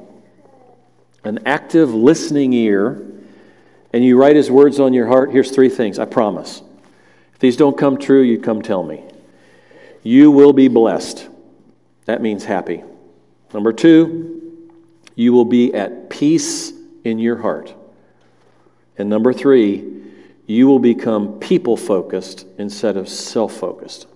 an 1.23 1.39
active 1.45 1.93
listening 1.93 2.51
ear, 2.51 3.01
and 3.93 4.03
you 4.03 4.19
write 4.19 4.35
His 4.35 4.51
words 4.51 4.81
on 4.81 4.93
your 4.93 5.07
heart, 5.07 5.31
here's 5.31 5.51
three 5.51 5.69
things 5.69 5.99
I 5.99 6.05
promise. 6.05 6.61
If 7.37 7.41
these 7.41 7.55
don't 7.55 7.77
come 7.77 7.99
true, 7.99 8.23
you 8.23 8.39
come 8.39 8.63
tell 8.63 8.81
me. 8.81 9.03
You 10.01 10.31
will 10.31 10.53
be 10.53 10.69
blessed. 10.69 11.29
That 12.05 12.19
means 12.19 12.43
happy. 12.43 12.83
Number 13.53 13.71
two, 13.71 14.65
you 15.13 15.33
will 15.33 15.45
be 15.45 15.71
at 15.71 16.09
peace 16.09 16.73
in 17.03 17.19
your 17.19 17.37
heart. 17.37 17.75
And 18.97 19.07
number 19.07 19.33
three, 19.33 19.85
you 20.47 20.65
will 20.65 20.79
become 20.79 21.37
people 21.37 21.77
focused 21.77 22.47
instead 22.57 22.97
of 22.97 23.07
self 23.07 23.53
focused. 23.53 24.07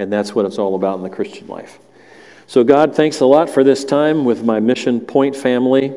And 0.00 0.12
that's 0.12 0.34
what 0.34 0.44
it's 0.44 0.58
all 0.58 0.74
about 0.74 0.96
in 0.96 1.04
the 1.04 1.10
Christian 1.10 1.46
life. 1.46 1.78
So, 2.48 2.64
God, 2.64 2.96
thanks 2.96 3.20
a 3.20 3.26
lot 3.26 3.48
for 3.48 3.62
this 3.62 3.84
time 3.84 4.24
with 4.24 4.42
my 4.42 4.58
Mission 4.58 5.00
Point 5.00 5.36
family. 5.36 5.94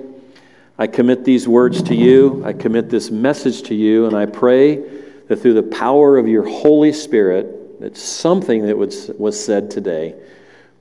I 0.77 0.85
commit 0.85 1.23
these 1.23 1.47
words 1.47 1.81
to 1.81 1.95
you, 1.95 2.43
I 2.45 2.53
commit 2.53 2.91
this 2.91 3.09
message 3.09 3.63
to 3.63 3.73
you, 3.73 4.05
and 4.05 4.15
I 4.15 4.27
pray 4.27 5.00
that 5.31 5.41
through 5.41 5.53
the 5.53 5.63
power 5.63 6.17
of 6.17 6.27
your 6.27 6.43
Holy 6.43 6.91
Spirit, 6.91 7.79
that 7.79 7.95
something 7.95 8.65
that 8.65 8.77
was, 8.77 9.09
was 9.17 9.41
said 9.41 9.71
today 9.71 10.13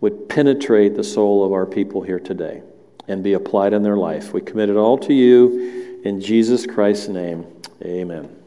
would 0.00 0.28
penetrate 0.28 0.96
the 0.96 1.04
soul 1.04 1.44
of 1.44 1.52
our 1.52 1.64
people 1.64 2.02
here 2.02 2.18
today 2.18 2.60
and 3.06 3.22
be 3.22 3.34
applied 3.34 3.72
in 3.72 3.84
their 3.84 3.96
life. 3.96 4.32
We 4.32 4.40
commit 4.40 4.68
it 4.68 4.76
all 4.76 4.98
to 4.98 5.14
you 5.14 6.00
in 6.04 6.20
Jesus 6.20 6.66
Christ's 6.66 7.06
name. 7.06 7.46
Amen. 7.84 8.39